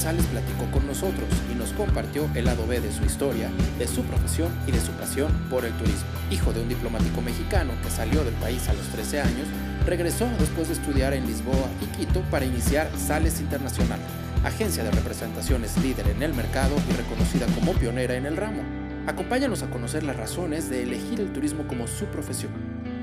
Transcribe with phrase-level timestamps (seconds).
[0.00, 4.02] Sales platicó con nosotros y nos compartió el lado B de su historia, de su
[4.04, 6.08] profesión y de su pasión por el turismo.
[6.30, 9.46] Hijo de un diplomático mexicano que salió del país a los 13 años,
[9.84, 14.00] regresó después de estudiar en Lisboa y Quito para iniciar Sales Internacional,
[14.42, 18.62] agencia de representaciones líder en el mercado y reconocida como pionera en el ramo.
[19.06, 22.52] Acompáñanos a conocer las razones de elegir el turismo como su profesión,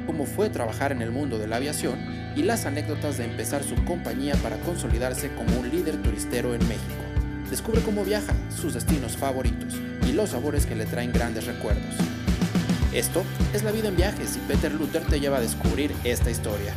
[0.08, 2.00] cómo fue trabajar en el mundo de la aviación
[2.36, 7.04] y las anécdotas de empezar su compañía para consolidarse como un líder turistero en México.
[7.52, 9.76] Descubre cómo viaja, sus destinos favoritos
[10.08, 11.96] y los sabores que le traen grandes recuerdos.
[12.94, 16.74] Esto es La vida en viajes y Peter Luther te lleva a descubrir esta historia.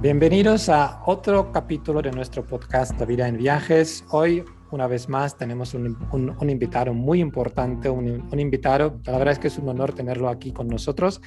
[0.00, 4.04] Bienvenidos a otro capítulo de nuestro podcast La vida en viajes.
[4.10, 9.32] Hoy, una vez más, tenemos un, un, invitado muy importante, un, un, invitado, la verdad
[9.32, 11.20] es que es un honor tenerlo aquí con nosotros,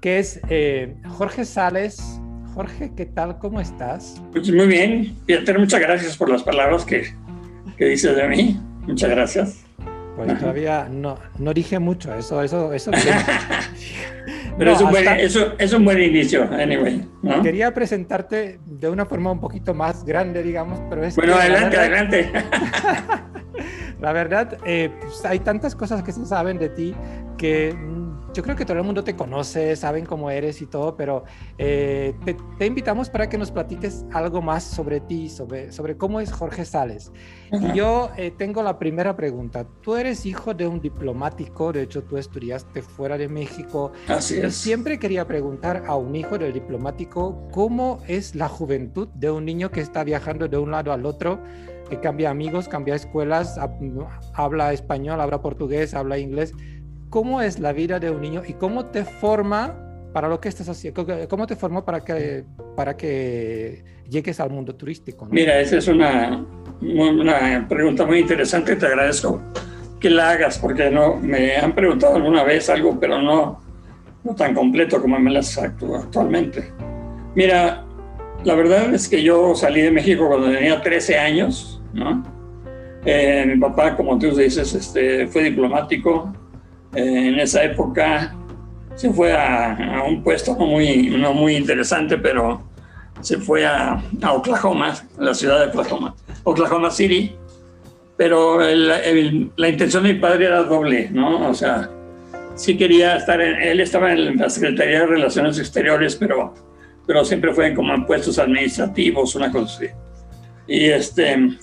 [0.00, 2.18] que es eh, Jorge Sales.
[2.54, 3.38] Jorge, ¿qué tal?
[3.38, 4.22] ¿Cómo estás?
[4.32, 7.12] Pues muy bien, Peter, muchas gracias por las palabras que,
[7.76, 8.58] que dices de mí.
[8.86, 9.60] Muchas gracias.
[10.16, 12.90] Pues todavía no, no dije mucho, eso, eso, eso.
[14.58, 17.06] Pero no, es, un buen, eso, es, un buen, inicio, anyway.
[17.22, 17.42] ¿no?
[17.42, 21.14] Quería presentarte de una forma un poquito más grande, digamos, pero es...
[21.14, 22.32] Bueno, adelante, verdad, adelante.
[24.00, 26.94] la verdad, eh, pues hay tantas cosas que se saben de ti
[27.36, 27.74] que
[28.36, 31.24] yo creo que todo el mundo te conoce, saben cómo eres y todo, pero
[31.56, 36.20] eh, te, te, invitamos para que nos platiques algo más sobre ti, sobre, sobre cómo
[36.20, 37.10] es Jorge Sales.
[37.50, 37.72] Uh -huh.
[37.72, 39.66] Y yo eh, tengo la primera pregunta.
[39.80, 43.92] Tú eres hijo de un diplomático, de hecho tú estudiaste fuera de México.
[44.06, 44.54] Así es.
[44.54, 49.70] Siempre quería preguntar a un hijo del diplomático cómo es la juventud de un niño
[49.70, 51.40] que está viajando de un lado al otro
[51.88, 53.58] que cambia amigos, cambia escuelas,
[54.34, 56.52] habla español, habla portugués, habla inglés
[57.10, 59.74] cómo es la vida de un niño y cómo te forma
[60.12, 62.44] para lo que estás haciendo, cómo te formó para que,
[62.74, 65.26] para que llegues al mundo turístico.
[65.26, 65.30] ¿no?
[65.30, 66.44] Mira, esa es una,
[66.80, 69.42] una pregunta muy interesante, te agradezco
[70.00, 73.60] que la hagas, porque no, me han preguntado alguna vez algo, pero no,
[74.24, 76.72] no tan completo como me las actualmente.
[77.34, 77.84] Mira,
[78.44, 82.22] la verdad es que yo salí de México cuando tenía 13 años, ¿no?
[83.04, 86.32] Eh, mi papá, como tú dices, este, fue diplomático,
[86.96, 88.34] en esa época
[88.94, 92.62] se fue a, a, un puesto no muy, no muy interesante, pero
[93.20, 96.14] se fue a, a, Oklahoma, la ciudad de Oklahoma,
[96.44, 97.34] Oklahoma City.
[98.16, 101.50] Pero el, el, la intención de mi padre era doble, ¿no?
[101.50, 101.90] O sea,
[102.54, 106.54] sí quería estar, en, él estaba en la Secretaría de Relaciones Exteriores, pero,
[107.06, 109.86] pero siempre fue como en puestos administrativos, una cosa así.
[110.66, 111.58] Y este,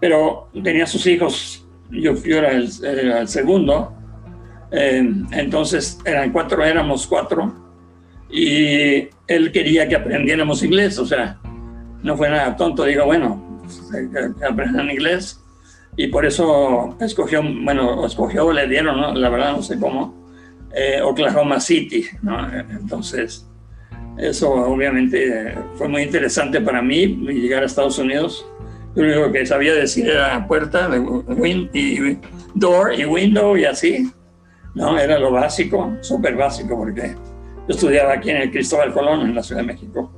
[0.00, 3.92] pero tenía sus hijos, yo, yo era, el, el segundo,
[4.70, 7.54] eh, entonces eran cuatro, éramos cuatro,
[8.30, 11.38] y él quería que aprendiéramos inglés, o sea,
[12.02, 15.40] no fue nada tonto, digo, bueno, que aprendan inglés,
[15.96, 19.14] y por eso escogió, bueno, escogió, le dieron, ¿no?
[19.14, 20.14] la verdad no sé cómo,
[20.74, 22.52] eh, Oklahoma City, ¿no?
[22.52, 23.46] Entonces,
[24.18, 28.46] eso obviamente fue muy interesante para mí, llegar a Estados Unidos.
[28.94, 30.88] Lo único que sabía decir era puerta,
[31.28, 32.18] win, y
[32.54, 34.10] door y window y así.
[34.76, 34.98] ¿No?
[34.98, 37.14] Era lo básico, súper básico, porque
[37.66, 40.12] yo estudiaba aquí en el Cristóbal Colón, en la Ciudad de México.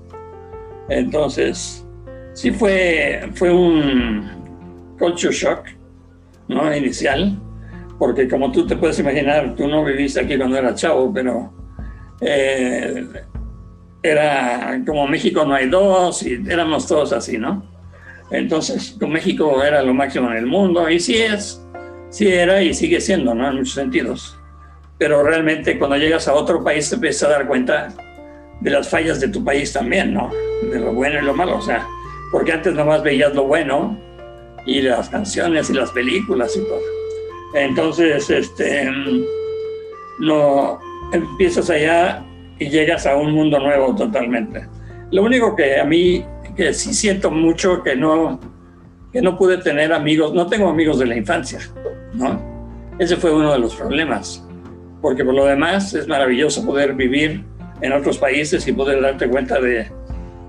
[0.89, 1.87] Entonces,
[2.35, 5.65] sí fue, fue un culture shock,
[6.49, 6.77] ¿no?
[6.77, 7.39] Inicial,
[8.01, 11.53] porque como tú te puedes imaginar, tú no viviste aquí cuando era chavo, pero
[12.21, 13.07] eh,
[14.03, 17.65] era como México no hay dos y éramos todos así, ¿no?
[18.33, 21.65] Entonces, con México era lo máximo en el mundo y sí es,
[22.11, 23.49] sí era y sigue siendo, ¿no?
[23.49, 24.38] En muchos sentidos
[24.99, 27.89] pero realmente cuando llegas a otro país te empiezas a dar cuenta
[28.61, 30.31] de las fallas de tu país también, ¿no?
[30.63, 31.87] De lo bueno y lo malo, o sea,
[32.33, 33.97] porque antes nomás veías lo bueno
[34.67, 36.81] y las canciones y las películas y todo.
[37.55, 38.91] Entonces, este,
[40.19, 40.81] no,
[41.13, 42.25] empiezas allá
[42.59, 44.67] y llegas a un mundo nuevo totalmente.
[45.13, 46.25] Lo único que a mí,
[46.57, 48.41] que sí siento mucho que no,
[49.13, 51.61] que no pude tener amigos, no tengo amigos de la infancia,
[52.15, 52.59] ¿no?
[52.99, 54.48] Ese fue uno de los problemas
[55.01, 57.45] porque por lo demás es maravilloso poder vivir
[57.81, 59.91] en otros países y poder darte cuenta de,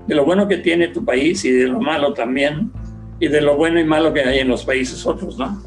[0.06, 2.72] de, lo bueno que tiene tu país y de lo malo también,
[3.20, 5.62] y de lo bueno y malo que hay en los países otros, ¿no?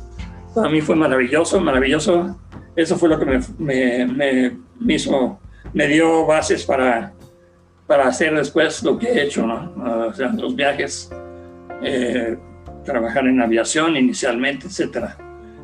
[0.53, 2.37] Para mí fue maravilloso, maravilloso.
[2.75, 5.39] Eso fue lo que me, me, me, me hizo,
[5.73, 7.13] me dio bases para,
[7.87, 10.07] para hacer después lo que he hecho, ¿no?
[10.07, 11.11] O sea, los viajes,
[11.83, 12.37] eh,
[12.83, 15.17] trabajar en aviación inicialmente, etcétera.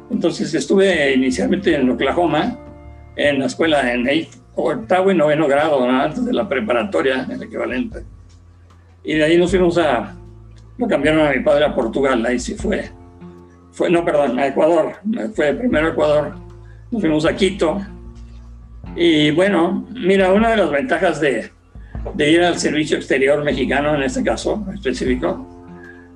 [0.10, 2.58] Entonces estuve inicialmente en Oklahoma,
[3.20, 4.08] en la escuela en
[4.56, 8.04] octavo y noveno grado, antes de la preparatoria, el equivalente.
[9.04, 10.16] Y de ahí nos fuimos a,
[10.78, 12.90] lo cambiaron a mi padre a Portugal, ahí sí fue.
[13.72, 14.94] fue no, perdón, a Ecuador,
[15.36, 16.36] fue primero a Ecuador,
[16.92, 17.82] nos fuimos a Quito.
[18.96, 21.52] Y bueno, mira, una de las ventajas de,
[22.16, 25.46] de ir al servicio exterior mexicano, en este caso específico,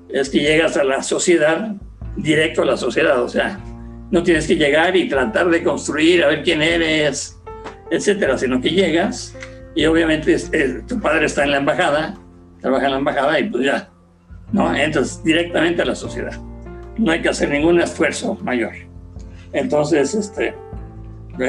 [0.08, 1.76] es que llegas a la sociedad,
[2.16, 3.60] directo a la sociedad, o sea,
[4.12, 7.40] no tienes que llegar y tratar de construir, a ver quién eres,
[7.90, 9.36] etcétera, sino que llegas
[9.76, 10.38] y obviamente
[10.88, 12.16] tu padre está en la embajada,
[12.62, 13.90] trabaja en la embajada y pues ya,
[14.52, 14.74] ¿no?
[14.76, 16.40] Entras directamente a la sociedad.
[16.98, 18.72] No hay que hacer ningún esfuerzo mayor.
[19.52, 20.54] Entonces, este,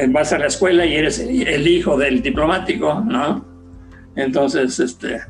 [0.09, 3.45] vas a la escuela y eres el hijo del diplomático, ¿no?
[4.17, 5.21] Entonces, este,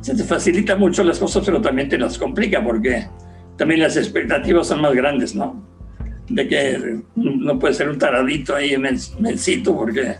[0.00, 3.08] se te facilita mucho las cosas, pero también te las complica porque
[3.56, 5.73] también las expectativas son más grandes, ¿no?
[6.28, 10.16] De que no puede ser un taradito ahí mencito porque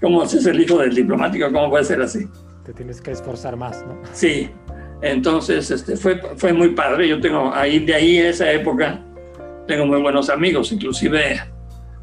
[0.00, 1.50] ¿cómo es el hijo del diplomático?
[1.50, 2.26] ¿Cómo puede ser así?
[2.64, 3.98] Te tienes que esforzar más, ¿no?
[4.12, 4.50] Sí,
[5.02, 7.08] entonces este, fue, fue muy padre.
[7.08, 9.02] Yo tengo ahí, de ahí, en esa época,
[9.66, 11.40] tengo muy buenos amigos, inclusive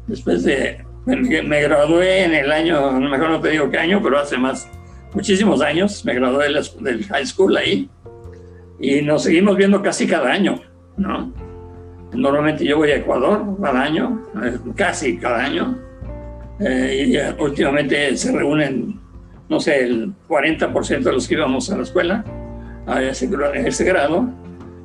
[0.06, 4.18] después de, me, gradué en el año, no mejor no te digo qué año, pero
[4.18, 4.68] hace más
[5.12, 6.48] muchísimos años, me gradué
[6.80, 7.88] del high school ahí
[8.80, 10.60] y nos seguimos viendo casi cada año,
[10.96, 11.32] ¿no?
[12.14, 15.78] Normalmente yo voy a Ecuador cada año, eh, casi cada año,
[16.60, 17.06] eh,
[17.38, 19.00] y últimamente se reúnen,
[19.48, 22.24] no sé, el 40% de los que íbamos a la escuela
[22.86, 24.28] a ese, ese grado.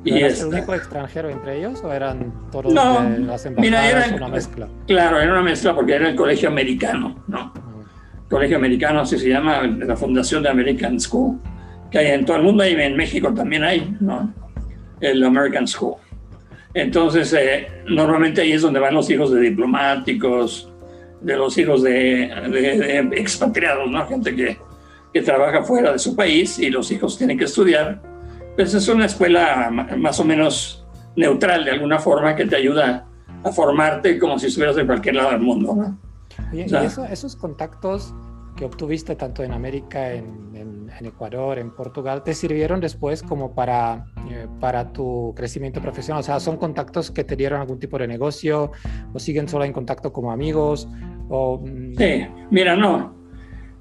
[0.04, 4.16] Y ¿Eras el único extranjero entre ellos o eran todos de las embajadas mira, era,
[4.16, 4.68] una mezcla?
[4.86, 7.52] Claro, era una mezcla porque era el colegio americano, ¿no?
[8.30, 11.38] colegio americano, así se llama, la Fundación de American School,
[11.90, 14.32] que hay en todo el mundo y en México también hay, ¿no?
[15.00, 15.96] El American School.
[16.74, 20.72] Entonces, eh, normalmente ahí es donde van los hijos de diplomáticos,
[21.20, 21.90] de los hijos de,
[22.50, 24.06] de, expatriados, ¿no?
[24.06, 24.56] Gente que,
[25.12, 28.00] que, trabaja fuera de su país y los hijos tienen que estudiar.
[28.56, 30.86] Pues es una escuela más o menos
[31.16, 33.06] neutral de alguna forma que te ayuda
[33.42, 35.98] a formarte como si estuvieras en cualquier lado del mundo, ¿no?
[36.52, 38.14] y eso, esos contactos
[38.56, 40.49] que obtuviste tanto en América, en,
[41.06, 46.20] Ecuador, en Portugal, te sirvieron después como para, eh, para tu crecimiento profesional?
[46.20, 48.72] O sea, ¿son contactos que te dieron algún tipo de negocio
[49.12, 50.88] o siguen solo en contacto como amigos?
[51.28, 51.58] O...
[51.58, 51.96] Mm?
[51.96, 53.18] Sí, mira, no.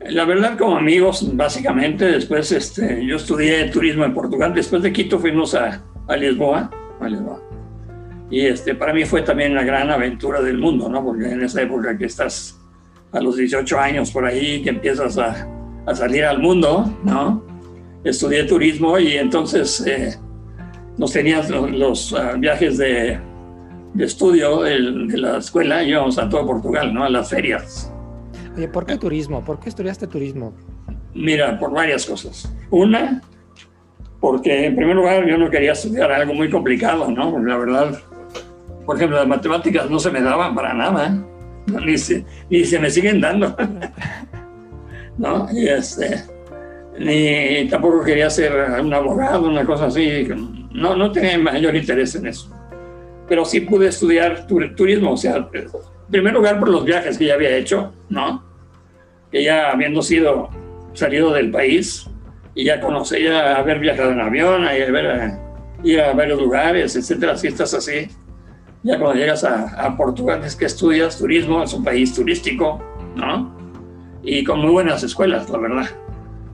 [0.01, 5.19] La verdad, como amigos, básicamente, después este, yo estudié turismo en Portugal, después de Quito
[5.19, 6.71] fuimos a, a Lisboa,
[7.01, 7.41] a Lisboa.
[8.31, 11.03] Y este, para mí fue también una gran aventura del mundo, ¿no?
[11.03, 12.59] Porque en esa época que estás
[13.11, 15.47] a los 18 años por ahí que empiezas a,
[15.89, 17.43] a salir al mundo, ¿no?
[18.03, 20.15] Estudié turismo y entonces eh,
[20.97, 21.43] nos tenían
[21.79, 23.19] los, ah, viajes de,
[23.95, 24.79] de estudio de,
[25.17, 27.03] la escuela, íbamos a todo Portugal, ¿no?
[27.03, 27.91] A las ferias.
[28.55, 29.43] Oye, ¿por qué turismo?
[29.43, 30.53] ¿Por qué estudiaste turismo?
[31.15, 32.53] Mira, por varias cosas.
[32.69, 33.23] Una,
[34.19, 37.31] porque en primer lugar yo no quería estudiar algo muy complicado, ¿no?
[37.31, 37.99] Porque la verdad,
[38.85, 41.25] por ejemplo, las matemáticas no se me daban para nada
[41.83, 43.55] ni se, ni se me siguen dando.
[45.19, 45.47] ¿No?
[45.53, 46.23] Y este,
[46.97, 50.27] ni tampoco quería ser un abogado, una cosa así.
[50.71, 52.49] No, no tenía mayor interés en eso.
[53.27, 55.67] Pero sí pude estudiar turismo, o sea, en
[56.09, 58.43] primer lugar por los viajes que ya había hecho, ¿no?
[59.31, 60.49] Que ya habiendo sido
[60.93, 62.09] salido del país
[62.55, 65.39] y ya conocí, ya haber viajado en avión, a ir a,
[65.83, 68.09] ir a varios lugares, etcétera, si estás así
[68.83, 72.81] ya cuando llegas a, Portugal es que estudias turismo, es un país turístico,
[73.15, 73.53] ¿no?
[74.23, 75.89] Y con muy buenas escuelas, la verdad.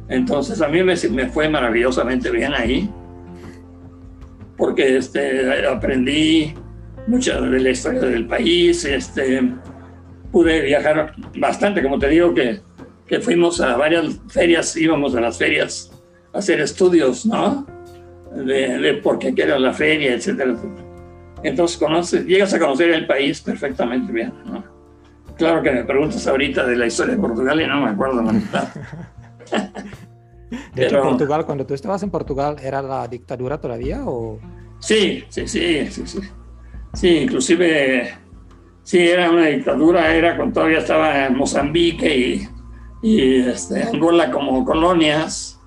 [0.08, 2.90] Entonces a mí me, me fue maravillosamente bien ahí,
[4.58, 6.54] porque este, aprendí
[7.08, 9.52] mucha de la historia del país, este,
[10.32, 12.60] pude viajar bastante, como te digo, que,
[13.08, 15.92] que fuimos a varias ferias, íbamos a las ferias
[16.34, 17.66] a hacer estudios, ¿no?
[18.36, 20.56] De, de por qué era la feria, etcétera.
[21.44, 24.34] Entonces conoces, llegas a conocer el país perfectamente bien.
[25.38, 28.32] Claro que me preguntas ahorita de la historia de Portugal y no me acuerdo la
[28.32, 28.68] mitad.
[30.74, 34.40] De hecho, Portugal, cuando tú estabas en Portugal, ¿era la dictadura todavía o...?
[34.80, 36.20] Sí, sí, sí, sí, sí.
[36.94, 38.14] Sí, inclusive,
[38.84, 42.48] sí, era una dictadura, era cuando todavía estaba en Mozambique y,
[43.02, 45.60] y este, Angola como colonias,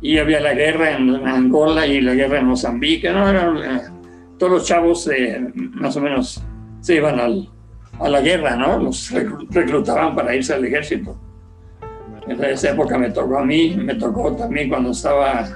[0.00, 3.28] y había la guerra en Angola y la guerra en Mozambique, ¿no?
[3.28, 3.92] Era,
[4.38, 6.42] todos los chavos eh, más o menos
[6.80, 7.20] se iban
[7.98, 8.78] a la guerra, ¿no?
[8.78, 9.10] Los
[9.50, 11.18] reclutaban para irse al ejército.
[12.26, 15.48] En esa época me tocó a mí, me tocó también cuando estaba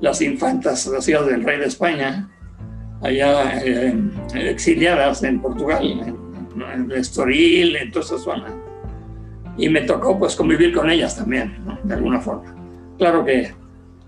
[0.00, 2.28] las infantas, las hijas del rey de España,
[3.02, 3.94] allá eh,
[4.34, 8.46] exiliadas en Portugal, en, Estoril, en toda esa zona.
[9.58, 11.78] y me tocó pues convivir con ellas también, ¿no?
[11.82, 12.54] de alguna forma.
[12.98, 13.52] Claro que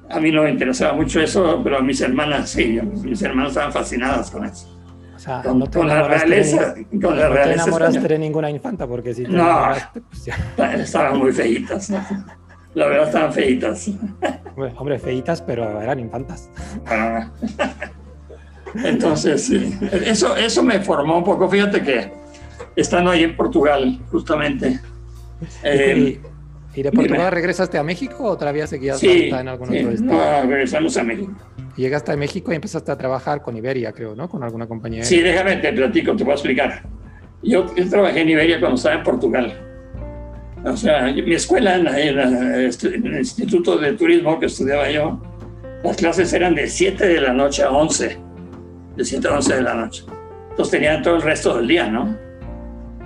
[0.08, 3.72] a mí no me interesaba mucho eso, pero a mis hermanas sí, mis hermanas estaban
[3.72, 4.77] fascinadas con eso.
[5.28, 8.08] Sea, Con, no te con la realeza, con la no te enamoraste española.
[8.08, 9.68] de ninguna infanta, porque si te No.
[10.11, 10.37] pues ya.
[10.75, 12.00] Estaban muy feitas, ¿no?
[12.75, 13.88] la verdad estaban feitas.
[14.56, 16.49] Hombre, hombre, feitas, pero eran infantas.
[16.87, 17.28] Ah.
[18.85, 21.49] Entonces, sí, eso, eso me formó un poco.
[21.49, 22.12] Fíjate que
[22.76, 24.78] estando ahí en Portugal, justamente.
[25.62, 26.20] eh, ¿Y,
[26.78, 30.12] y de Portugal regresaste a México o todavía seguías sí, en algún sí, otro estado?
[30.12, 31.32] no, regresamos a México.
[31.76, 34.28] Llegaste a México y empezaste a trabajar con Iberia, creo, ¿no?
[34.28, 35.02] Con alguna compañía.
[35.02, 36.82] Sí, déjame te platico, te voy a explicar.
[37.42, 39.61] Yo, yo trabajé en Iberia cuando estaba en Portugal.
[40.64, 45.20] O sea, mi escuela en el Instituto de Turismo que estudiaba yo,
[45.82, 48.18] las clases eran de 7 de la noche a 11.
[48.97, 50.04] De 7 a 11 de la noche.
[50.50, 52.16] Entonces tenían todo el resto del día, ¿no?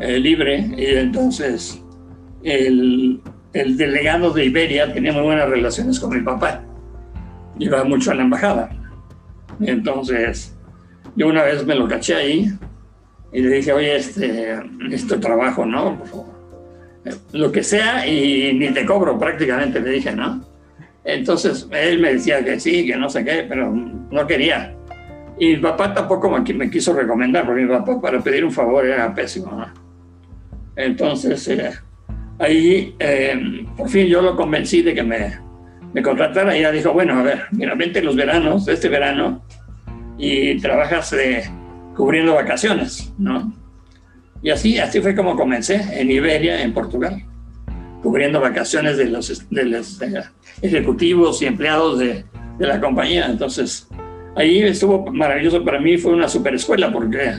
[0.00, 0.58] Eh, libre.
[0.76, 1.82] Y entonces
[2.42, 3.20] el,
[3.52, 6.62] el delegado de Iberia tenía muy buenas relaciones con mi papá.
[7.58, 8.70] Iba mucho a la embajada.
[9.60, 10.56] Entonces
[11.16, 12.52] yo una vez me lo caché ahí
[13.32, 14.58] y le dije, oye, este,
[14.90, 15.98] esto trabajo, ¿no?
[17.04, 20.44] Eh, Lo que sea y ni te cobro prácticamente, le dije, ¿no?
[21.04, 24.74] Entonces él me decía que sí, que no sé qué, pero no quería.
[25.38, 29.12] Y mi papá tampoco me quiso recomendar, porque mi papá para pedir un favor era
[29.14, 29.66] pésimo, ¿no?
[30.76, 31.72] Entonces eh,
[32.42, 37.18] ahí eh, por fin yo lo convencí de que me, contratara y ella dijo, bueno,
[37.18, 39.44] a ver, mira, vente los veranos, este verano,
[40.18, 41.44] y trabajas eh,
[41.96, 43.54] cubriendo vacaciones, ¿no?
[44.42, 47.22] Y así, así fue como comencé en Iberia, en Portugal,
[48.02, 49.46] cubriendo vacaciones de los,
[50.62, 52.24] ejecutivos y empleados de,
[52.58, 53.26] de la compañía.
[53.26, 53.88] Entonces,
[54.34, 57.34] ahí estuvo maravilloso para mí, fue una super escuela porque,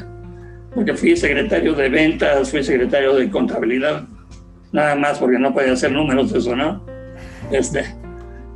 [0.73, 4.07] porque fui secretario de ventas, fui secretario de contabilidad,
[4.73, 6.83] nada más porque no podía hacer números eso, ¿no?
[7.51, 7.85] Este,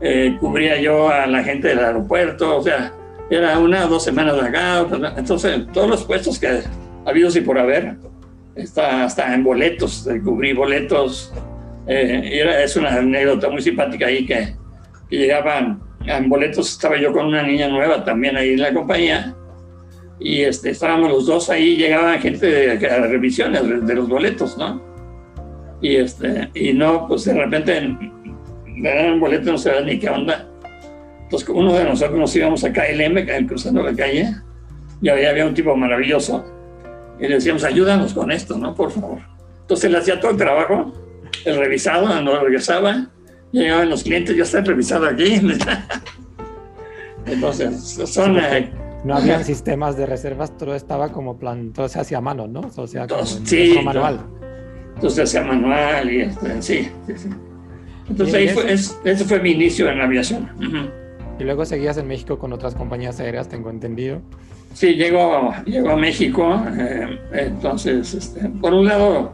[0.02, 2.92] eh, cubría yo a la gente del aeropuerto, o sea,
[3.30, 6.62] era una dos semanas de acá, entonces todos los puestos que
[7.06, 7.96] habidos y por haber,
[8.56, 11.32] está hasta en boletos, eh, cubrí boletos,
[11.88, 14.56] eh, era, es una anécdota muy simpática ahí que,
[15.10, 19.36] que llegaban, en boletos estaba yo con una niña nueva también ahí en la compañía,
[20.20, 24.58] y este, estábamos los dos ahí, llegaban gente de, de revisiones de, de los boletos,
[24.58, 24.97] ¿no?
[25.82, 30.48] Y, este, y no, pues de repente dan el boleto, no sabía ni qué onda.
[31.24, 34.34] Entonces uno de nosotros nos íbamos a KLM, cruzando la calle,
[35.02, 36.46] y ahí había un tipo maravilloso,
[37.20, 38.74] y le decíamos, ayúdanos con esto, ¿no?
[38.74, 39.20] Por favor.
[39.62, 40.94] Entonces le hacía todo el trabajo,
[41.46, 43.10] el revisado, no regresaba,
[43.52, 45.42] llegaban los clientes, ya está el revisado aquí.
[47.26, 48.38] Entonces, son...
[48.38, 48.72] eh,
[49.04, 52.62] No habían sistemas de reservas, todo estaba como plan, todo se hacía a mano, ¿no?
[52.76, 54.20] O sea, como en sí, manual.
[54.98, 57.30] Entonces hacía manual y este, sí, sí, sí.
[58.10, 60.50] Entonces ¿Y ahí fue, es- ese fue mi inicio en la aviación.
[60.58, 60.90] Ujú.
[61.40, 64.22] Y luego seguías en México con otras compañías aéreas, tengo entendido.
[64.74, 69.34] Sí, llego, llego a México, eh, entonces, este, por un lado,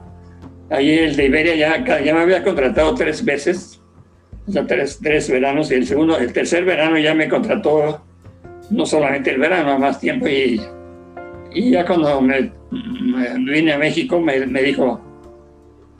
[0.69, 3.81] ahí el de Iberia ya, ya me había contratado tres veces,
[4.47, 8.03] o sea, tres, tres veranos, y el segundo, el tercer verano ya me contrató
[8.69, 10.61] no solamente el verano, más tiempo, y,
[11.53, 14.99] y ya cuando me, me vine a México me, me dijo,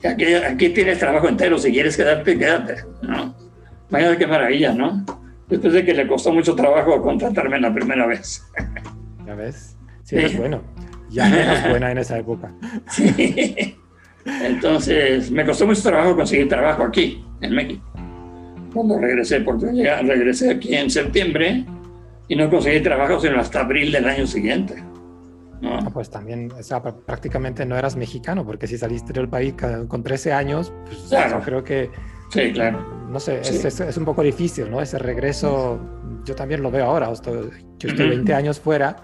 [0.08, 3.36] aquí, aquí tienes trabajo entero, si quieres quedarte, quédate, ¿no?
[3.90, 5.06] Imagínate qué maravilla, ¿no?
[5.48, 8.44] Después de que le costó mucho trabajo contratarme la primera vez.
[9.26, 9.78] ¿Ya ves?
[10.04, 10.62] Sí, eres bueno.
[11.10, 12.52] Ya no eras buena en esa época.
[12.90, 13.78] Sí.
[14.26, 17.84] Entonces, me costó mucho trabajo conseguir trabajo aquí, en México.
[18.74, 21.66] Cuando regresé, porque regresé aquí en septiembre
[22.28, 24.82] y no conseguí trabajo sino hasta abril del año siguiente.
[25.66, 25.90] Ah, ¿no?
[25.92, 29.54] pues también, o sea, pr- prácticamente no eras mexicano, porque si saliste del país
[29.88, 31.40] con 13 años, pues Claro.
[31.40, 31.90] yo creo que,
[32.30, 32.80] Sí, claro.
[33.10, 33.68] no sé, es, Sí.
[33.68, 34.82] es- es un poco difícil, ¿no?
[34.82, 35.80] Ese regreso,
[36.26, 38.16] yo también lo veo ahora, estoy- yo estoy Ujú.
[38.16, 38.96] 20 años fuera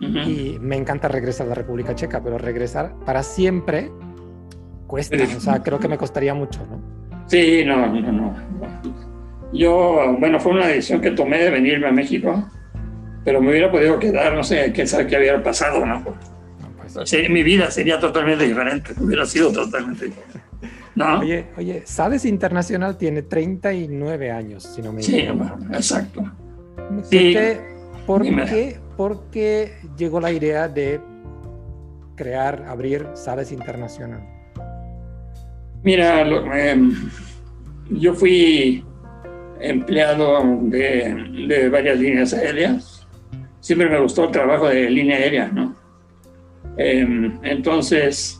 [0.00, 3.90] y me encanta regresar a la República Checa, pero regresar para siempre
[4.86, 6.80] cuesta, o sea, creo que me costaría mucho, ¿no?
[7.26, 8.34] Sí, no, no, no.
[9.52, 12.44] Yo, bueno, fue una decisión que tomé de venirme a México,
[13.24, 16.00] pero me hubiera podido quedar, no sé, quién sabe qué hubiera pasado, ¿no?
[16.00, 20.40] No, pues, Sí, mi vida sería totalmente diferente, hubiera sido totalmente diferente.
[20.94, 21.18] ¿No?
[21.20, 25.56] Oye, oye, Sabes Internacional tiene 39 años, si no me Sí, equivoco.
[25.56, 26.22] bueno, exacto.
[26.76, 27.34] ¿Por Sí.
[28.06, 31.00] ¿Por, qué, por qué llegó la idea de
[32.14, 34.20] crear, abrir Sabes Internacional?
[35.82, 36.92] Mira, lo- em,
[37.90, 38.84] yo fui
[39.60, 41.14] empleado de,
[41.48, 42.93] de varias líneas aéreas.
[43.64, 45.74] Siempre me gustó el trabajo de línea aérea, ¿no?
[46.76, 48.38] Em, entonces,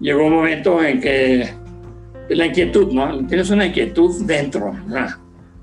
[0.00, 1.46] llegó un momento en que
[2.30, 3.26] la inquietud, ¿no?
[3.26, 4.74] Tienes una inquietud dentro,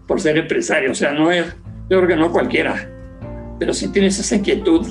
[0.05, 1.43] por ser empresario, o sea, no es,
[1.89, 2.87] yo creo que no cualquiera,
[3.57, 4.85] pero si tienes esa inquietud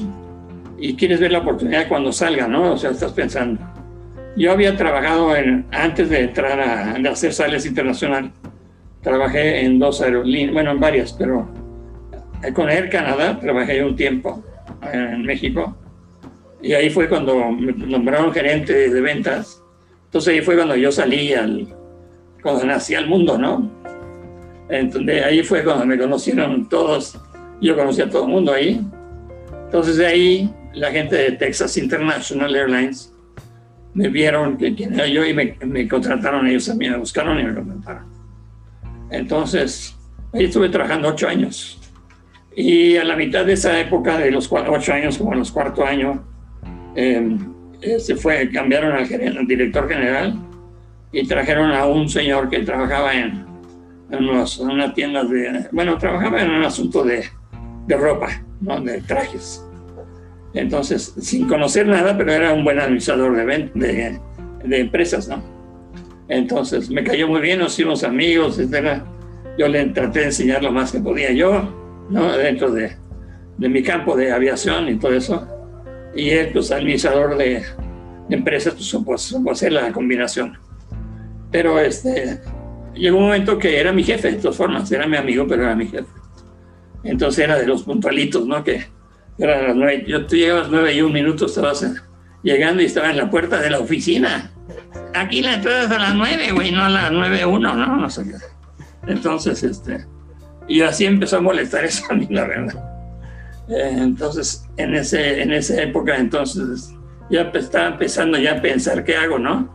[0.78, 2.72] y quieres ver la oportunidad cuando salga, ¿no?
[2.72, 3.60] O sea, estás pensando.
[4.36, 8.32] Yo había trabajado en, antes de entrar a hacer sales internacional,
[9.00, 11.61] trabajé en dos aerolíneas, bueno, en varias, pero
[12.54, 14.42] con Air Canada trabajé un tiempo
[14.92, 15.76] en México
[16.60, 19.62] y ahí fue cuando me nombraron gerente de ventas.
[20.06, 21.68] Entonces ahí fue cuando yo salí al,
[22.42, 23.70] cuando nací al mundo, ¿no?
[24.68, 27.18] Entonces ahí fue cuando me conocieron todos,
[27.60, 28.84] yo conocí a todo el mundo ahí.
[29.64, 33.12] Entonces de ahí la gente de Texas International Airlines
[33.94, 37.38] me vieron que quién era yo y me, me, contrataron ellos a mí, me buscaron
[37.38, 38.06] y me contrataron.
[39.10, 39.94] Entonces,
[40.32, 41.81] ahí estuve trabajando ocho años.
[42.54, 45.84] Y a la mitad de esa época, de los ocho años, como en los cuarto
[45.84, 46.22] año,
[46.94, 47.38] eh,
[47.98, 50.38] se fue, cambiaron al, al, director general
[51.10, 53.44] y trajeron a un señor que trabajaba en,
[54.10, 57.24] en, unos, en una tienda de, bueno, trabajaba en un asunto de,
[57.86, 58.28] de ropa,
[58.60, 58.80] ¿no?
[58.80, 59.64] de trajes.
[60.54, 64.20] Entonces, sin conocer nada, pero era un buen administrador de, de,
[64.64, 65.42] de empresas, ¿no?
[66.28, 69.02] Entonces, me cayó muy bien, nos hicimos amigos, etc.
[69.58, 72.36] Yo le traté de enseñar lo más que podía yo, ¿no?
[72.36, 72.96] Dentro de,
[73.58, 75.46] de mi campo de aviación y todo eso.
[76.14, 77.62] Y él, pues, administrador de,
[78.28, 80.58] de empresas, pues, supo, supo, hacer la combinación.
[81.50, 82.40] Pero, este,
[82.94, 85.74] llegó un momento que era mi jefe, de todas formas, era mi amigo, pero era
[85.74, 86.10] mi jefe.
[87.04, 88.62] Entonces, era de los puntualitos, ¿no?
[88.62, 88.86] Que
[89.38, 91.84] eran las nueve, yo, tú llegabas nueve y un minuto, estabas
[92.42, 94.50] llegando y estaba en la puerta de la oficina.
[95.14, 97.96] Aquí la entrada es a las nueve, güey, no a las nueve uno, ¿no?
[97.96, 99.10] No sé qué.
[99.10, 100.06] Entonces, este,
[100.68, 102.92] y así empezó a molestar eso a mí, la verdad.
[103.68, 106.94] Eh, entonces, en, ese, en esa época, entonces,
[107.30, 109.70] ya estaba empezando ya a pensar qué hago, ¿no?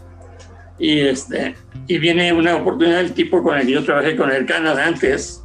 [0.80, 1.56] Y, este,
[1.88, 5.44] y viene una oportunidad del tipo con el que yo trabajé con el Canadá antes,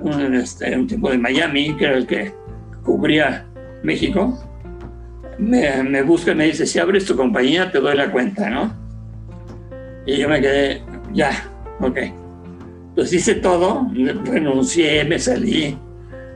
[0.00, 2.34] un, este, un tipo de Miami, que era el que
[2.84, 3.46] cubría
[3.82, 4.38] México,
[5.38, 8.74] me, me, busca y me dice, si abres tu compañía te doy la cuenta, ¿no?
[10.04, 11.30] Y yo me quedé, ya,
[11.80, 11.98] ok.
[12.98, 13.86] Pues hice todo,
[14.24, 15.78] renuncié, me salí,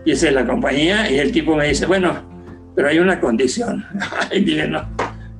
[0.05, 2.15] hice la compañía y el tipo me dice, bueno,
[2.77, 3.85] pero hay una condición.
[4.31, 4.85] y dije, no,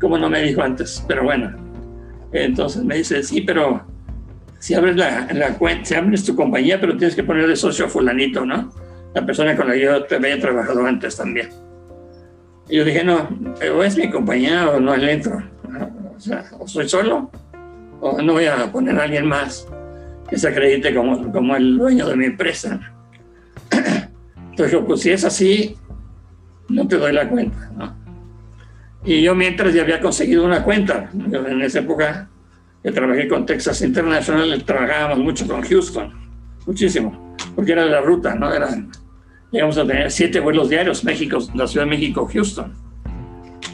[0.01, 1.05] ¿cómo no me dijo antes?
[1.07, 1.57] Pero bueno,
[2.33, 3.87] entonces me dice, sí, pero
[4.59, 7.89] si abres la, la cuenta, si abres tu compañía, pero tienes que poner de socio
[7.89, 8.73] fulanito, ¿no?
[9.15, 11.51] la persona con la que yo había trabajado antes también.
[12.69, 13.29] Y yo dije, no,
[13.77, 15.41] o es mi compañía o no le entro.
[16.17, 17.31] O sea, o soy solo
[18.01, 19.69] o no voy a poner a alguien más
[20.33, 22.81] que se acredite como, como el dueño de mi empresa.
[23.71, 25.77] Entonces yo, pues si es así,
[26.71, 27.71] no te doy la cuenta.
[27.77, 27.95] ¿no?
[29.05, 32.31] Y yo mientras ya había conseguido una cuenta, en esa época
[32.83, 36.11] que trabajé con Texas International, trabajábamos mucho con Houston,
[36.67, 38.51] muchísimo, porque era la ruta, ¿no?
[38.55, 38.91] Eran
[39.51, 42.73] llegamos a tener siete vuelos diarios, México, la Ciudad de México, Houston,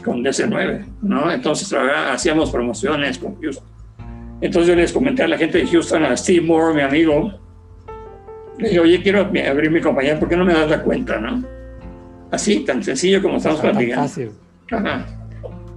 [0.03, 1.31] con DC-9, ¿no?
[1.31, 3.78] Entonces hacíamos promociones con Houston.
[4.41, 7.33] Entonces yo les comenté a la gente de Houston, a Steve Moore, mi amigo,
[8.57, 11.43] le dije, oye, quiero abrir mi compañía, ¿por qué no me das la cuenta, no?
[12.31, 14.01] Así, tan sencillo como estamos platicando.
[14.03, 14.31] Fácil.
[14.71, 15.05] Ajá.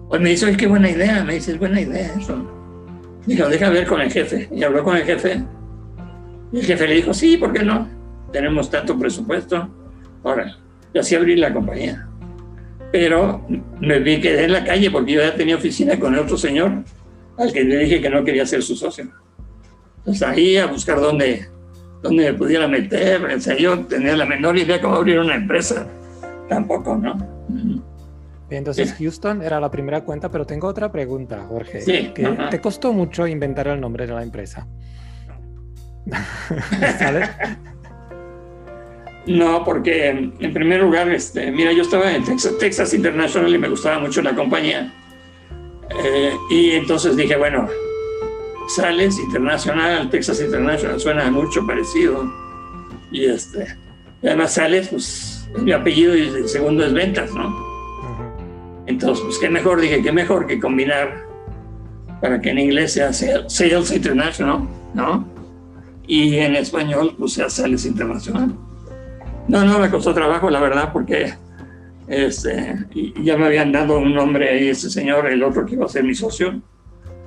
[0.09, 2.46] Pues me dice, oye, qué buena idea, me dice, es buena idea eso.
[3.27, 4.48] Dijo, deja ver con el jefe.
[4.53, 5.42] Y habló con el jefe.
[6.53, 7.88] Y el jefe le dijo, sí, ¿por qué no?
[8.33, 9.68] Tenemos tanto presupuesto
[10.25, 10.57] Ahora,
[10.94, 12.07] yo así abrí la compañía.
[12.92, 13.46] Pero
[13.81, 16.85] me vi quedé en la calle porque yo ya tenía oficina con otro señor
[17.38, 19.11] al que le dije que no quería ser su socio.
[19.99, 21.47] Entonces ahí a buscar dónde,
[22.03, 23.25] dónde me pudiera meter.
[23.25, 25.87] O sea, yo tenía la menor idea cómo abrir una empresa.
[26.49, 27.16] Tampoco, ¿no?
[28.51, 31.81] Entonces Houston era la primera cuenta, pero tengo otra pregunta, Jorge.
[31.81, 34.66] Sí, que ¿Te costó mucho inventar el nombre de la empresa?
[36.99, 37.31] ¿Sabes?
[39.27, 42.25] No, porque en primer lugar, este, mira, yo estaba en
[42.59, 44.92] Texas, International y me gustaba mucho la compañía.
[45.90, 47.68] Eh, y entonces dije, bueno,
[48.68, 52.33] Sales Internacional, Texas International, suena mucho parecido.
[53.11, 53.77] Y este,
[54.23, 57.73] además Sales, pues es mi apellido y el segundo es ventas, ¿no?
[58.87, 61.27] Entonces, pues qué mejor, dije, qué mejor que combinar
[62.21, 65.29] para que en inglés sea Sales International, ¿no?
[66.07, 68.55] Y en español, pues sea Sales Internacional.
[69.49, 71.35] No, no, me costó trabajo, la verdad, porque
[72.12, 72.77] este,
[73.22, 76.05] ya me habían dado un nombre ahí, ese señor, el otro que iba a ser
[76.05, 76.61] mi socio.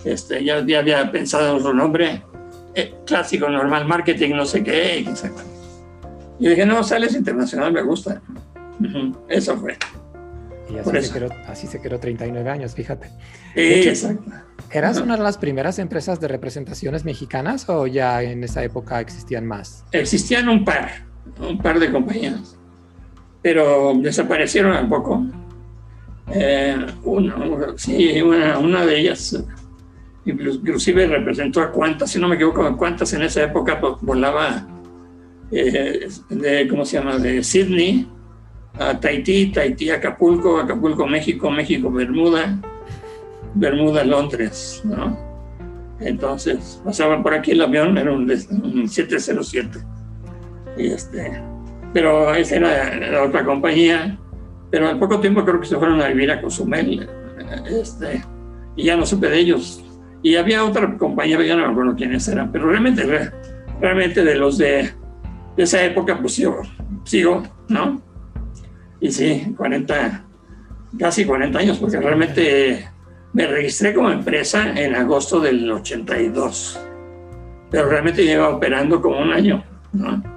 [0.04, 2.22] Este, ya, ya había pensado en otro nombre,
[2.76, 5.04] eh, clásico, normal, marketing, no sé qué.
[6.40, 8.22] Y dije, no, Sales Internacional me gusta.
[9.28, 9.76] Eso fue.
[10.70, 13.10] Y así se, quedó, así se, quedó, 39 años, fíjate.
[13.56, 14.32] exacto.
[14.72, 19.46] ¿Eras una de las primeras empresas de representaciones mexicanas o ya en esa época existían
[19.46, 19.84] más?
[19.92, 21.06] Existían un par,
[21.40, 22.58] un par de compañías,
[23.46, 25.24] pero desaparecieron un poco.
[26.34, 27.36] Eh, una,
[27.78, 29.40] sí, una, una, de ellas
[30.26, 34.68] inclusive representó a cuántas, si no me equivoco, a cuántas en esa época volaba
[35.52, 38.10] eh, de, ¿cómo se llama?, de Sydney
[38.80, 42.60] a Tahití, Tahití, Acapulco, Acapulco, México, México, Bermuda,
[43.54, 45.16] Bermuda, Londres, ¿no?
[46.00, 48.28] Entonces, pasaba por aquí el avión, era un,
[48.90, 49.78] 707.
[50.80, 51.55] Y este,
[51.96, 54.20] pero esa era la otra compañía,
[54.70, 57.08] pero al poco tiempo creo que se fueron a vivir a Cozumel,
[57.70, 58.22] este,
[58.76, 59.82] y ya no supe de ellos.
[60.22, 63.32] Y había otra compañía, ya no me acuerdo quiénes eran, pero realmente,
[63.80, 64.92] realmente de los de,
[65.56, 66.64] de esa época, pues sigo,
[67.06, 68.02] sigo, ¿no?
[69.00, 70.26] Y sí, 40,
[71.00, 72.90] casi 40 años, porque realmente
[73.32, 76.78] me registré como empresa en agosto del 82.
[77.72, 80.35] Pero realmente lleva operando como un año, ¿no?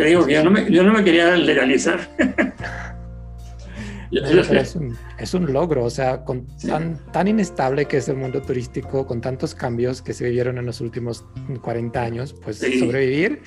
[0.00, 2.00] Te digo que yo no me, yo no me quería legalizar.
[4.10, 8.40] es, un, es, un, logro, o sea, con tan, tan inestable que es el mundo
[8.40, 11.26] turístico, con tantos cambios que se vivieron en los últimos
[11.60, 13.42] 40 años, pues sobrevivir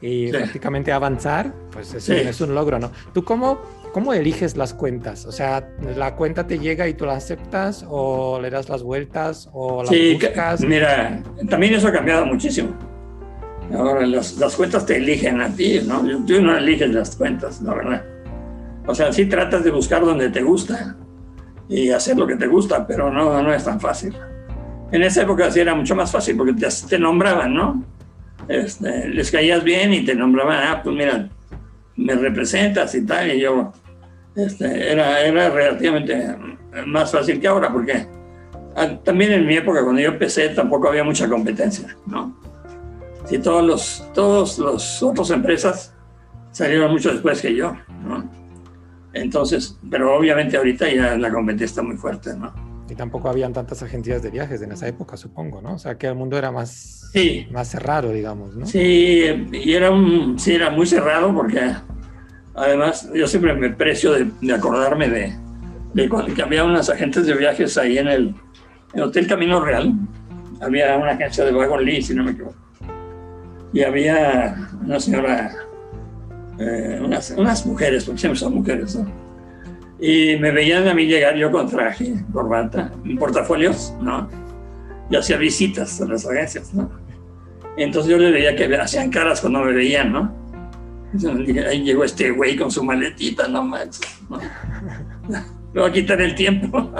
[0.00, 2.92] y prácticamente avanzar, pues es, es, un logro, ¿no?
[3.12, 3.60] ¿Tú cómo,
[3.92, 5.26] cómo eliges las cuentas?
[5.26, 9.48] O sea, ¿la cuenta te llega y tú la aceptas o le das las vueltas
[9.52, 10.60] o la sí, buscas?
[10.60, 12.95] Mira, también eso ha cambiado muchísimo.
[13.74, 16.02] Ahora las, las cuentas te eligen a ti, ¿no?
[16.24, 18.04] Tú no eliges las cuentas, la verdad.
[18.86, 20.96] O sea, sí tratas de buscar donde te gusta
[21.68, 24.16] y hacer lo que te gusta, pero no, no es tan fácil.
[24.92, 27.84] En esa época sí era mucho más fácil porque te, te nombraban, ¿no?
[28.48, 31.28] Este, les caías bien y te nombraban, ah, pues mira,
[31.96, 33.72] me representas y tal, y yo,
[34.36, 36.36] este, era, era relativamente
[36.86, 38.06] más fácil que ahora, porque
[38.76, 42.36] ah, también en mi época, cuando yo empecé, tampoco había mucha competencia, ¿no?
[43.26, 45.94] Si todos los, todos los otras empresas
[46.52, 48.28] salieron mucho después que yo, ¿no?
[49.12, 52.54] Entonces, pero obviamente ahorita ya la competencia está muy fuerte, ¿no?
[52.88, 55.74] Y tampoco habían tantas agencias de viajes en esa época, supongo, ¿no?
[55.74, 57.10] O sea, que el mundo era más,
[57.50, 58.64] más cerrado, digamos, ¿no?
[58.66, 61.72] Sí, y era, un, sí, era muy cerrado porque
[62.54, 65.36] además yo siempre me precio de, acordarme de,
[65.94, 68.34] de, que había unas agentes de viajes ahí en el,
[68.94, 69.92] Hotel Camino Real.
[70.62, 72.65] Había una agencia de Wagon Lee, si no me equivoco.
[73.76, 75.54] Y había una señora,
[76.58, 79.06] eh, unas, unas mujeres, porque siempre son mujeres, ¿no?
[80.00, 84.30] Y me veían a mí llegar yo con traje, corbata, portafolios, ¿no?
[85.10, 86.90] Y hacía visitas a las agencias, ¿no?
[87.76, 90.34] Entonces yo les veía que hacían caras cuando me veían, ¿no?
[91.68, 94.38] ahí llegó este güey con su maletita, no manches, ¿no?
[95.74, 96.90] Me voy a quitar el tiempo,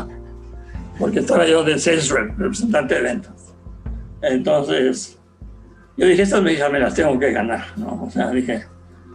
[0.98, 3.54] porque estaba yo de sales representante de ventas.
[4.20, 5.15] Entonces,
[5.96, 8.04] yo dije, estas me me las tengo que ganar, ¿no?
[8.04, 8.64] O sea, dije,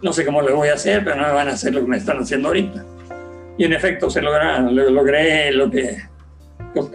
[0.01, 1.87] no sé cómo le voy a hacer, pero no me van a hacer lo que
[1.87, 2.83] me están haciendo ahorita.
[3.57, 5.97] Y en efecto, se logra, logré lo que...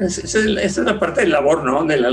[0.01, 1.85] Esa es, la parte del labor, ¿no?
[1.85, 2.11] De la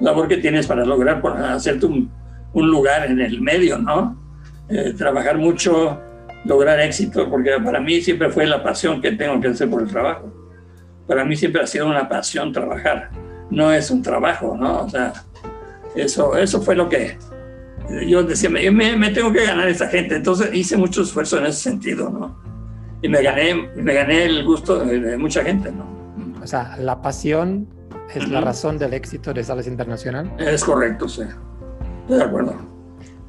[0.00, 2.10] labor que tienes para lograr hacerte un,
[2.52, 4.20] un lugar en el medio, ¿no?
[4.68, 6.00] Eh, trabajar mucho,
[6.44, 9.88] lograr éxito, porque para mí siempre fue la pasión que tengo que hacer por el
[9.88, 10.32] trabajo.
[11.06, 13.10] Para mí siempre ha sido una pasión trabajar,
[13.50, 14.82] no es un trabajo, ¿no?
[14.82, 15.12] O sea,
[15.96, 17.18] eso, eso fue lo que
[18.06, 21.60] yo decía, me, me tengo que ganar esa gente, entonces hice mucho esfuerzo en ese
[21.70, 22.46] sentido, ¿no?
[23.02, 25.86] y me gané, me gané el gusto de, mucha gente, ¿no?
[26.42, 27.68] O sea, la pasión
[28.14, 30.32] es la razón del éxito de Sales Internacional.
[30.38, 31.22] Es correcto, sí.
[32.02, 32.54] Estoy de acuerdo.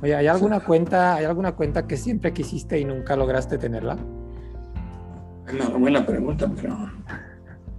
[0.02, 3.98] Oye, ¿hay alguna cuenta, hay alguna cuenta que siempre quisiste y nunca lograste tenerla?
[5.52, 6.78] Una buena pregunta, pero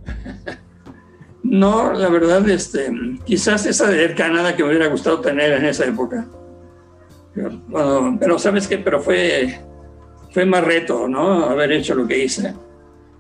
[1.43, 2.91] no, la verdad, este,
[3.25, 6.27] quizás esa de Canadá que me hubiera gustado tener en esa época.
[7.35, 8.79] Pero, pero ¿sabes qué?
[8.79, 9.61] Pero fue
[10.31, 11.45] fue más reto, ¿no?
[11.45, 12.55] Haber hecho lo que hice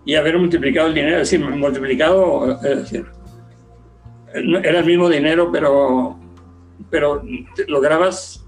[0.05, 3.07] y haber multiplicado el dinero, es decir, multiplicado, es decir,
[4.33, 6.19] era el mismo dinero, pero,
[6.91, 7.23] pero
[7.67, 8.47] lograbas,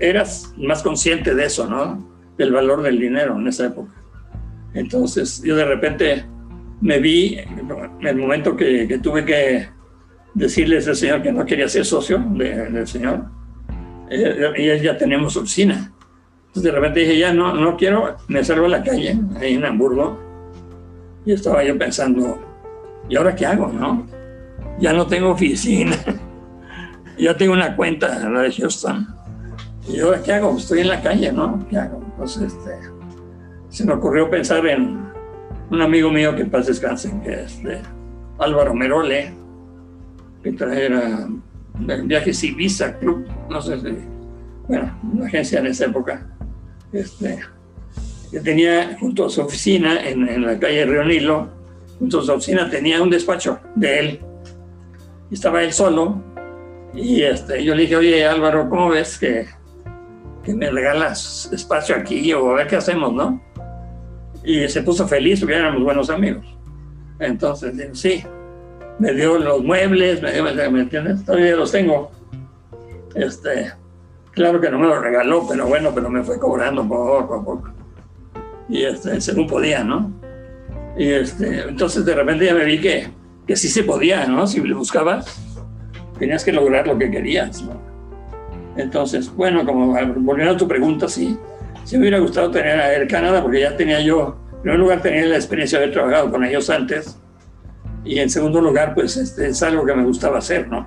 [0.00, 2.06] eras más consciente de eso, ¿no?
[2.36, 3.92] Del valor del dinero en esa época.
[4.74, 6.26] Entonces, yo de repente
[6.80, 9.68] me vi, en el momento que, tuve que
[10.34, 13.24] decirle al señor que no quería ser socio del señor,
[14.10, 15.92] eh, y ya tenemos oficina
[16.62, 20.18] de repente dije, ya no, no quiero, me salgo a la calle, ahí en Hamburgo.
[21.24, 22.40] Y estaba yo pensando,
[23.08, 24.06] ¿y ahora qué hago, no?
[24.78, 25.96] Ya no tengo oficina,
[27.18, 29.06] ya tengo una cuenta, la de Houston.
[29.88, 30.56] ¿Y ahora qué hago?
[30.56, 31.66] Estoy en la calle, ¿no?
[31.68, 32.00] ¿Qué hago?
[32.16, 32.78] Pues este,
[33.68, 35.07] se me ocurrió pensar en
[35.70, 37.80] un amigo mío que paz descanse, que es de
[38.38, 39.32] Álvaro Merole,
[40.42, 41.28] que traía
[42.04, 43.96] Viajes Ibiza Club, no sé si,
[44.66, 46.26] bueno, una agencia en esa época,
[46.92, 47.40] este,
[48.30, 51.48] que tenía junto a su oficina en, en la calle Río Nilo,
[51.98, 54.20] junto a su oficina tenía un despacho de él.
[55.30, 56.22] Y estaba él solo.
[56.94, 59.46] Y este, yo le dije, oye Álvaro, ¿cómo ves que,
[60.42, 63.42] que me regalas espacio aquí o a ver qué hacemos, no?
[64.48, 66.46] Y se puso feliz porque éramos buenos amigos.
[67.18, 68.24] Entonces, sí,
[68.98, 71.22] me dio los muebles, me, ¿me entiendes?
[71.22, 72.10] Todavía los tengo.
[73.14, 73.70] Este,
[74.30, 77.68] claro que no me los regaló, pero bueno, pero me fue cobrando poco a poco.
[78.70, 80.10] Y este, según podía, ¿no?
[80.96, 83.10] Y este, entonces de repente ya me vi que,
[83.46, 84.46] que sí se podía, ¿no?
[84.46, 85.42] Si le buscabas,
[86.18, 87.78] tenías que lograr lo que querías, ¿no?
[88.78, 89.88] Entonces, bueno, como
[90.20, 91.38] volviendo a tu pregunta, sí,
[91.88, 95.00] sí me hubiera gustado tener a Air Canada porque ya tenía yo, en primer lugar,
[95.00, 97.18] tenía la experiencia de haber trabajado con ellos antes
[98.04, 100.86] y en segundo lugar, pues este, es algo que me gustaba hacer, ¿no?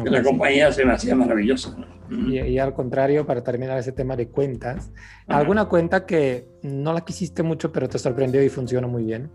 [0.00, 1.76] Que la compañía se me hacía maravillosa.
[2.08, 4.92] Y, y, al contrario, para terminar ese tema de cuentas,
[5.26, 9.28] ¿alguna cuenta que no la quisiste mucho, pero te sorprendió y funcionó muy bien?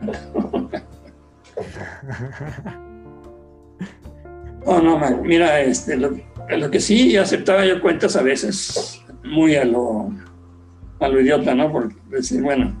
[4.70, 6.10] Oh, no, mira, este, lo,
[6.56, 10.10] lo, que sí aceptaba yo cuentas a veces muy a lo,
[11.00, 11.70] a lo idiota, ¿no?
[11.70, 12.74] Por decir, bueno,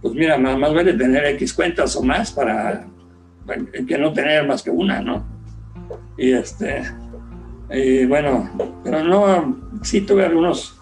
[0.00, 2.86] pues mira, más, vale tener X cuentas o más para,
[3.86, 5.24] que no tener más que una, ¿no?
[6.16, 6.82] Y este,
[7.70, 8.50] y bueno,
[8.82, 10.78] pero no, sí tuve algunos,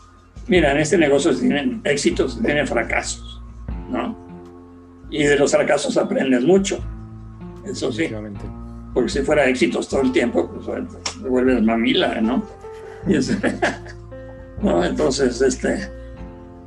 [0.47, 3.43] mira, en este negocio tienen éxitos, tienen fracasos,
[3.91, 4.17] ¿no?
[5.11, 6.79] Y de los fracasos aprendes mucho,
[7.65, 8.09] eso sí.
[8.99, 10.67] Porque si fuera éxitos todo el tiempo, pues
[11.21, 12.43] vuelves mamila, ¿no?
[13.07, 13.13] Y
[14.61, 14.85] ¿no?
[14.85, 15.89] Entonces, este,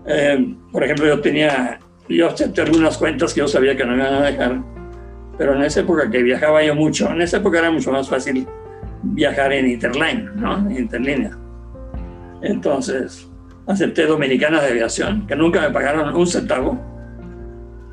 [0.06, 3.98] eh, por ejemplo, yo tenía yo acepté algunas cuentas que yo sabía que no me
[3.98, 4.64] iban a dejar,
[5.38, 8.48] pero en esa época que viajaba yo mucho, en esa época era mucho más fácil
[9.04, 10.72] viajar en Interline, ¿no?
[10.72, 11.38] Interlínea.
[12.44, 13.30] Entonces,
[13.68, 16.80] acepté Dominicana de Aviación, que nunca me pagaron un centavo,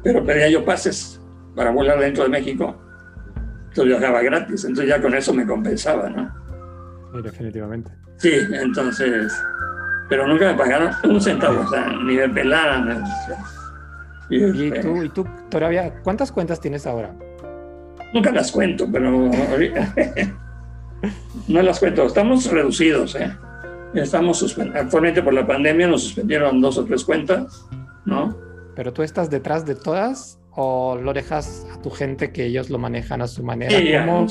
[0.04, 1.20] pero pedía yo pases
[1.56, 2.76] para volar dentro de México.
[3.68, 6.30] Entonces viajaba gratis, entonces ya con eso me compensaba, ¿no?
[7.12, 7.90] Sí, definitivamente.
[8.16, 9.32] Sí, entonces,
[10.08, 13.04] pero nunca me pagaron un centavo, o sea, ni me pelaran.
[14.30, 17.14] ¿Y tú, ¿Y tú todavía cuántas cuentas tienes ahora?
[18.12, 19.10] Nunca las cuento, pero
[21.48, 22.06] no las cuento.
[22.06, 23.30] Estamos reducidos, ¿eh?
[23.94, 27.66] Estamos actualmente por la pandemia nos suspendieron dos o tres cuentas,
[28.04, 28.36] ¿no?
[28.74, 32.78] Pero tú estás detrás de todas o lo dejas a tu gente que ellos lo
[32.78, 33.78] manejan a su manera.
[33.78, 34.26] Sí, ¿Cómo,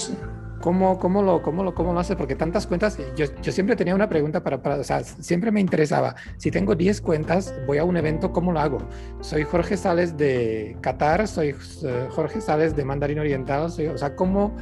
[0.59, 2.17] ¿Cómo, cómo, lo, cómo, lo, ¿Cómo lo haces?
[2.17, 5.61] Porque tantas cuentas, yo, yo siempre tenía una pregunta para, para, o sea, siempre me
[5.61, 8.79] interesaba, si tengo 10 cuentas, voy a un evento, ¿cómo lo hago?
[9.21, 14.13] Soy Jorge Sales de Qatar, soy eh, Jorge Sales de Mandarín Oriental, soy, o sea,
[14.13, 14.53] ¿cómo,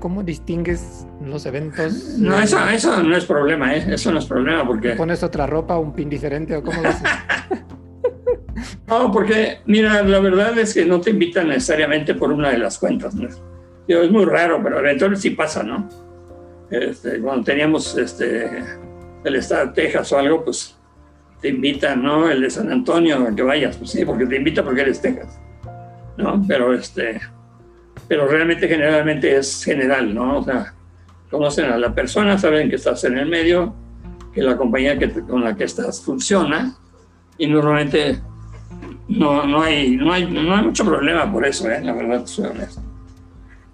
[0.00, 2.18] ¿cómo distingues los eventos?
[2.18, 3.86] No, eso, eso no es problema, ¿eh?
[3.88, 4.90] eso no es problema porque...
[4.90, 7.08] ¿Pones otra ropa, un pin diferente o cómo lo haces?
[8.86, 12.78] no, porque mira, la verdad es que no te invitan necesariamente por una de las
[12.78, 13.28] cuentas, ¿no?
[13.88, 15.88] es muy raro, pero eventualmente sí pasa, ¿no?
[16.70, 18.64] Este, cuando teníamos este,
[19.24, 20.76] el estado de Texas o algo, pues
[21.40, 22.28] te invitan, ¿no?
[22.28, 25.40] El de San Antonio, que vayas, pues sí, porque te invita porque eres Texas,
[26.16, 26.42] ¿no?
[26.48, 27.20] Pero, este,
[28.08, 30.38] pero realmente generalmente es general, ¿no?
[30.38, 30.74] O sea,
[31.30, 33.74] conocen a la persona, saben que estás en el medio,
[34.32, 36.74] que la compañía que, con la que estás funciona
[37.38, 38.20] y normalmente
[39.08, 41.80] no, no, hay, no, hay, no hay mucho problema por eso, ¿eh?
[41.82, 42.82] La verdad, soy honesto.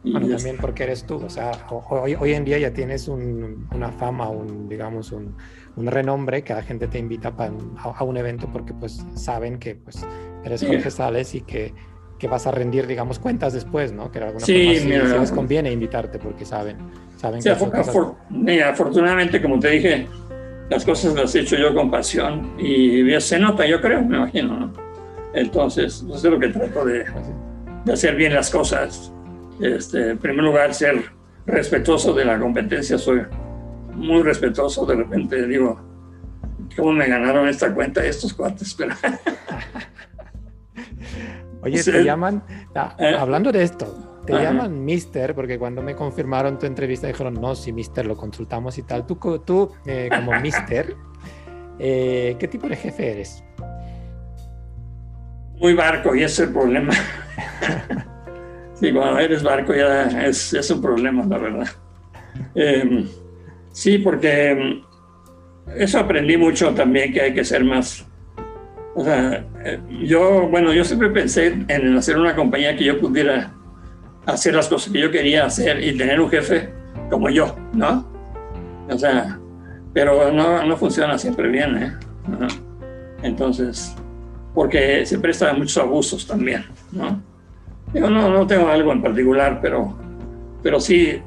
[0.05, 3.89] Bueno, también porque eres tú, o sea, hoy, hoy en día ya tienes un, una
[3.93, 5.37] fama, un, digamos, un,
[5.77, 9.77] un, renombre que la gente te invita a, a, un evento porque pues saben que
[9.77, 10.05] pues
[10.45, 11.73] eres Jorge Sales y que,
[12.19, 14.11] que, vas a rendir, digamos, cuentas después, ¿no?
[14.11, 16.79] Que de alguna sí, forma mira, sí, les conviene invitarte porque saben,
[17.17, 20.09] saben sí, que afor, afor, mira, afortunadamente, como te dije,
[20.69, 24.59] las cosas las he hecho yo con pasión y se nota, yo creo, me imagino,
[24.59, 24.92] ¿no?
[25.35, 27.05] Entonces, eso es lo que trato de,
[27.85, 29.13] de hacer bien las cosas
[29.63, 31.13] este, en primer lugar, ser
[31.47, 32.99] respetuoso de la competencia.
[32.99, 33.23] Soy
[33.95, 34.85] muy respetuoso.
[34.87, 35.81] De repente digo,
[36.77, 38.75] ¿cómo me ganaron esta cuenta estos cuates?
[38.79, 38.95] Pero...
[41.63, 42.43] Oye, te llaman,
[42.75, 44.43] ah, eh, hablando de esto, te ajá.
[44.43, 48.83] llaman Mister, porque cuando me confirmaron tu entrevista dijeron, no, sí, Mister, lo consultamos y
[48.83, 49.07] tal.
[49.07, 49.17] Tú,
[49.47, 50.97] tú eh, como Mister,
[51.79, 53.45] eh, ¿qué tipo de jefe eres?
[55.63, 56.93] Muy barco, y ese es el problema.
[58.75, 61.69] Sí, cuando eres barco ya es, es un problema, la verdad.
[62.53, 63.07] Eh,
[63.71, 64.83] sí, porque
[65.77, 68.05] eso aprendí mucho también, que hay que ser más...
[68.97, 73.53] O sea, eh, yo, bueno, yo siempre pensé en hacer una compañía que yo pudiera
[74.27, 76.71] hacer las cosas que yo quería hacer y tener un jefe
[77.09, 78.11] como yo, ¿no?
[78.91, 79.39] O sea,
[79.95, 81.93] pero no, no funciona siempre bien, ¿eh?
[83.23, 83.95] Entonces,
[84.55, 87.23] porque se prestan muchos abusos también, ¿no?
[87.95, 89.97] Yo no, no tengo algo en particular, pero,
[90.63, 91.21] pero sí,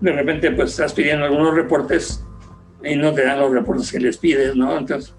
[0.00, 2.24] de repente pues estás pidiendo algunos reportes
[2.82, 4.76] y no te dan los reportes que les pides, ¿no?
[4.76, 5.14] Entonces,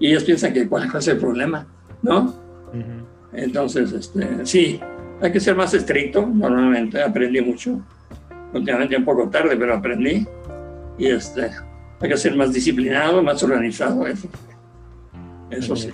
[0.00, 1.66] y ellos piensan que cuál es el problema,
[2.02, 2.34] ¿no?
[3.32, 4.80] Entonces, este, sí,
[5.20, 7.80] hay que ser más estricto, normalmente aprendí mucho,
[8.52, 10.26] últimamente un poco tarde, pero aprendí,
[10.98, 11.50] y este,
[12.00, 14.28] hay que ser más disciplinado, más organizado, eso,
[15.50, 15.90] eso sí,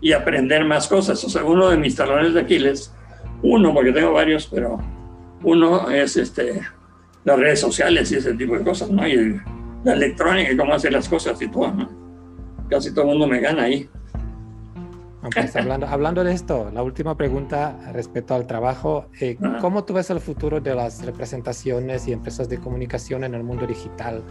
[0.00, 2.94] y aprender más cosas, o sea, uno de mis talones de Aquiles,
[3.42, 4.78] uno, porque tengo varios, pero
[5.42, 6.60] uno es este,
[7.24, 9.06] las redes sociales y ese tipo de cosas, ¿no?
[9.06, 9.40] Y
[9.84, 11.88] la electrónica y cómo hacer las cosas y todo, ¿no?
[12.68, 13.88] Casi todo el mundo me gana ahí.
[15.34, 20.10] Pues, hablando, hablando, de esto, la última pregunta respecto al trabajo, eh, ¿cómo tú ves
[20.10, 24.22] el futuro de las representaciones y empresas de comunicación en el mundo digital?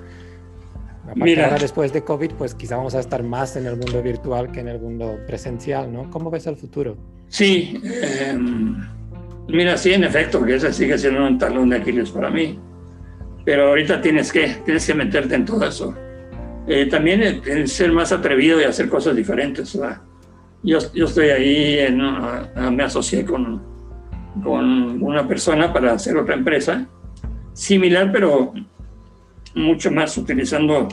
[1.15, 4.51] Mira, ahora después de COVID, pues quizá vamos a estar más en el mundo virtual
[4.51, 6.09] que en el mundo presencial, ¿no?
[6.09, 6.97] ¿Cómo ves el futuro?
[7.29, 8.37] Sí, eh,
[9.47, 12.59] mira, sí, en efecto, que ese sigue siendo un talón de Aquiles para mí
[13.47, 15.95] pero ahorita tienes que, tienes que meterte en todo eso.
[16.67, 19.71] Eh, también el, ser más atrevido y hacer cosas diferentes.
[20.63, 21.97] Yo, yo estoy ahí, en,
[22.75, 23.63] me asocié con,
[24.43, 26.85] con una persona para hacer otra empresa
[27.53, 28.53] similar, pero
[29.57, 30.87] mucho más utilizando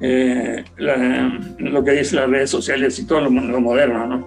[0.00, 0.64] eh,
[1.58, 4.06] lo que dice las redes sociales y todo lo, lo moderno.
[4.06, 4.26] ¿no?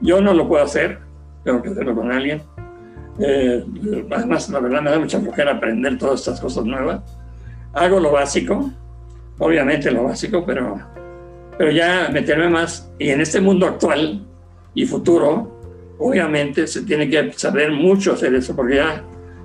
[0.00, 0.98] Yo no lo puedo hacer,
[1.44, 2.42] tengo que hacerlo con alguien
[3.18, 3.64] eh,
[4.10, 7.02] además, la verdad me da mucha flojera aprender todas estas cosas nuevas.
[7.74, 8.70] Hago lo básico,
[9.38, 10.78] obviamente lo básico, pero,
[11.58, 12.90] pero ya meterme más.
[12.98, 14.24] Y en este mundo actual
[14.74, 15.60] y futuro,
[15.98, 19.04] obviamente se tiene que saber mucho hacer eso, porque ya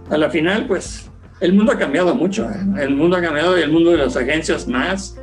[0.10, 1.07] a la final, pues
[1.40, 2.48] el mundo ha cambiado mucho.
[2.80, 5.20] El mundo ha cambiado y el mundo de las agencias más.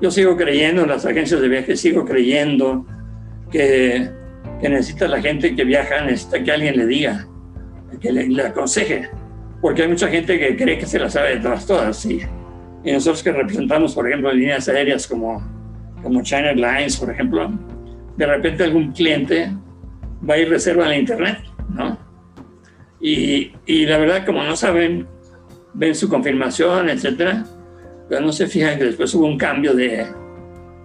[0.00, 2.86] Yo sigo creyendo en las agencias de viaje, sigo creyendo
[3.50, 4.10] que,
[4.60, 7.28] que necesita la gente que viaja, necesita que alguien le diga
[8.00, 9.08] que le, aconseje,
[9.60, 12.20] porque hay mucha gente que cree que se la sabe de todas, y,
[12.84, 15.42] y nosotros que representamos, por ejemplo, líneas aéreas como,
[16.02, 17.52] como China Airlines, por ejemplo,
[18.16, 19.52] de repente algún cliente
[20.28, 21.38] va a ir reserva en la internet,
[21.70, 21.98] ¿no?
[23.00, 25.08] Y, y, la verdad, como no saben,
[25.74, 27.44] ven su confirmación, etcétera,
[28.08, 30.06] pero no se fijan que después hubo un cambio de,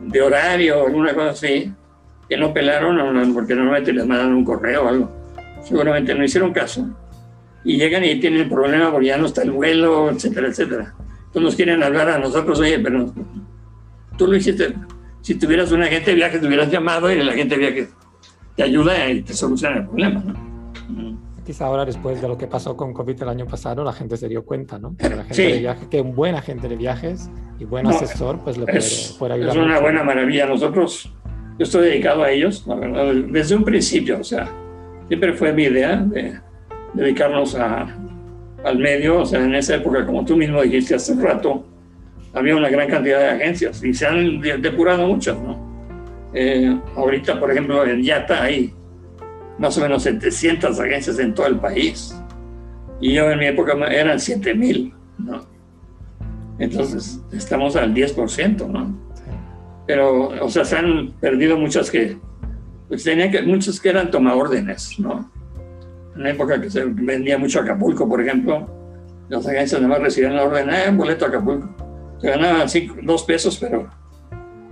[0.02, 1.72] de horario o alguna cosa así,
[2.30, 5.18] que no pelaron, porque normalmente les mandan un correo o algo
[5.68, 6.88] seguramente no hicieron caso,
[7.64, 10.94] y llegan y tienen el problema porque ya no está el vuelo, etcétera, etcétera.
[10.98, 13.14] Entonces nos quieren hablar a nosotros, oye, pero
[14.18, 14.74] tú lo hiciste,
[15.22, 17.90] si tuvieras un agente de viajes, te hubieras llamado y el agente de viajes
[18.56, 20.47] te ayuda y te soluciona el problema, ¿no?
[21.48, 24.28] Quizá ahora, después de lo que pasó con COVID el año pasado, la gente se
[24.28, 24.98] dio cuenta, ¿no?
[24.98, 28.58] Que, la gente de viaje, que un buen agente de viajes y buen asesor, pues
[28.58, 29.40] le puede, es, ayudar.
[29.40, 30.46] Es una buena maravilla.
[30.46, 31.10] Nosotros,
[31.58, 34.50] yo estoy dedicado a ellos, la verdad, desde un principio, o sea,
[35.08, 36.38] siempre fue mi idea de
[36.94, 37.96] dedicarnos a,
[38.66, 39.22] al medio.
[39.22, 41.66] O sea, en esa época, como tú mismo dijiste hace un rato,
[42.34, 45.66] había una gran cantidad de agencias y se han depurado muchas, ¿no?
[46.34, 48.74] Eh, ahorita, por ejemplo, en Yata hay
[49.60, 52.16] más o menos 700 agencias en todo el país.
[53.00, 55.46] Y yo en mi época eran 7000, ¿no?
[56.60, 58.98] Entonces, estamos al 10%, ¿no?
[59.86, 62.18] Pero, o sea, se han perdido muchas que
[62.88, 65.32] pues tenía que, muchos que eran tomaórdenes, ¿no?
[66.16, 68.68] En la época que se vendía mucho Acapulco, por ejemplo,
[69.30, 71.70] las agencias además recibían la orden, eh, un boleto a Acapulco.
[72.20, 73.88] Se ganaban cinco, dos pesos, pero,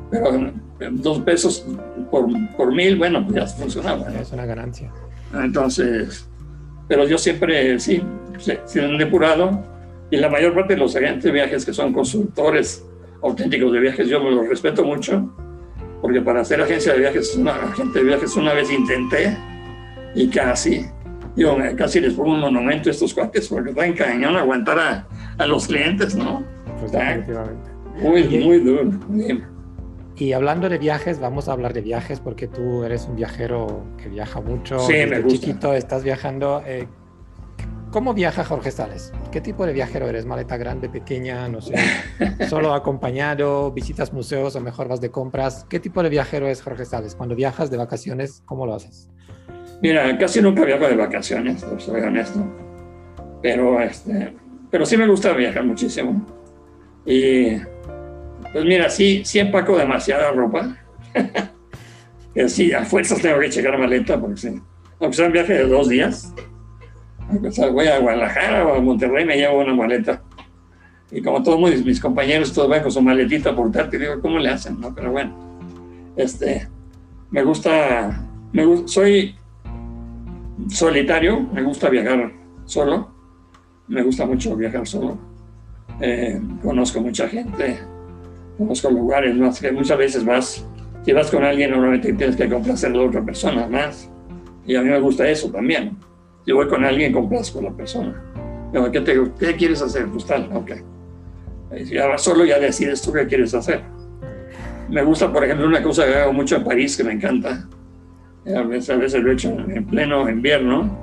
[0.10, 1.68] pero dos pesos
[2.10, 4.08] por, por mil, bueno, pues ya funcionaba.
[4.20, 4.92] Es una ganancia.
[5.34, 6.28] Entonces,
[6.88, 8.02] pero yo siempre, sí,
[8.38, 9.64] se, se han depurado
[10.12, 12.86] y la mayor parte de los agentes de viajes que son consultores
[13.22, 15.34] auténticos de viajes, yo los respeto mucho
[16.02, 19.36] porque para hacer agencia de viajes, una agente de viajes una vez intenté
[20.14, 20.86] y casi,
[21.36, 25.08] yo casi les pongo un monumento a estos cuates porque está en cañón aguantar a,
[25.38, 26.44] a los clientes, ¿no?
[26.80, 26.92] Pues
[28.02, 28.92] muy, muy duro.
[30.18, 34.08] Y hablando de viajes, vamos a hablar de viajes porque tú eres un viajero que
[34.08, 34.80] viaja mucho.
[34.80, 35.40] Sí, me gusta.
[35.40, 36.62] chiquito estás viajando.
[36.66, 36.88] Eh,
[37.92, 39.14] ¿Cómo viaja Jorge Sales?
[39.32, 40.26] ¿Qué tipo de viajero eres?
[40.26, 41.48] ¿Maleta grande, pequeña?
[41.50, 41.76] No sé.
[42.50, 43.72] ¿Solo acompañado?
[43.72, 45.66] ¿Visitas museos o mejor vas de compras?
[45.70, 47.16] ¿Qué tipo de viajero es Jorge Sales?
[47.16, 49.10] Cuando viajas de vacaciones, ¿cómo lo haces?
[49.82, 52.46] Mira, casi nunca viajo de vacaciones, soy honesto.
[53.42, 54.34] Pero, este,
[54.72, 56.26] pero sí me gusta viajar muchísimo.
[57.06, 57.58] Y
[58.56, 60.78] Pues mira, sí, sí empaco demasiada ropa.
[62.48, 64.62] sí, a fuerzas tengo que checar maleta, porque sí.
[64.98, 66.34] Aunque sea un viaje de dos días,
[67.74, 70.24] voy a Guadalajara o a Monterrey, me llevo una maleta.
[71.12, 74.80] Y como todos mis, compañeros, todos van con su maletita portátil, digo, ¿cómo le hacen?
[74.80, 74.96] No?
[74.96, 75.36] Pero bueno,
[76.16, 76.66] este,
[77.32, 79.36] me gusta, me gusta, soy
[80.70, 82.32] solitario, me gusta viajar
[82.64, 83.12] solo,
[83.90, 85.18] me gusta mucho viajar solo.
[86.00, 87.80] Eh, conozco mucha gente,
[88.58, 90.68] conozco lugares, más que muchas veces vas,
[91.04, 94.10] si vas con alguien, normalmente tienes que complacer a la otra persona más.
[94.66, 95.98] Y a mí me gusta eso también.
[96.46, 98.22] Si voy con alguien, complazco a la persona.
[98.92, 100.08] ¿Qué, te, ¿Qué quieres hacer?
[100.08, 100.72] Pues tal, ok.
[101.86, 103.82] Si vas solo, ya decides tú qué quieres hacer.
[104.90, 107.68] Me gusta, por ejemplo, una cosa que hago mucho en París que me encanta.
[108.56, 110.96] A veces, a veces lo he hecho en pleno invierno,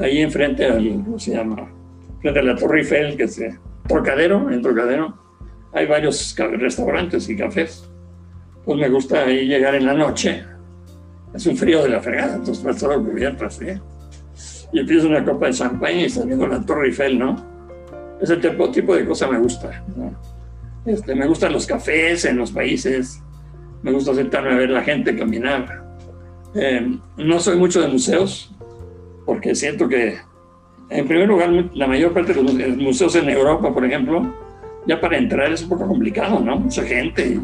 [0.00, 1.70] ahí enfrente al, ¿cómo se llama?
[2.22, 3.42] Frente a la Torre Eiffel, que es
[3.86, 5.14] Trocadero, en Trocadero.
[5.72, 7.88] Hay varios restaurantes y cafés.
[8.64, 10.44] Pues me gusta ahí llegar en la noche.
[11.34, 13.66] Es un frío de la fregada, entonces vas todo cubierto así.
[14.72, 17.36] Y pides una copa de champán y estás viendo la Torre Eiffel, ¿no?
[18.20, 19.84] Ese tipo, tipo de cosa me gusta.
[20.84, 23.22] Este, me gustan los cafés en los países.
[23.82, 25.84] Me gusta sentarme a ver la gente caminar.
[26.54, 28.52] Eh, no soy mucho de museos,
[29.24, 30.18] porque siento que,
[30.90, 34.34] en primer lugar, la mayor parte de los museos en Europa, por ejemplo,
[34.86, 36.58] ya para entrar es un poco complicado, ¿no?
[36.58, 37.38] Mucha gente.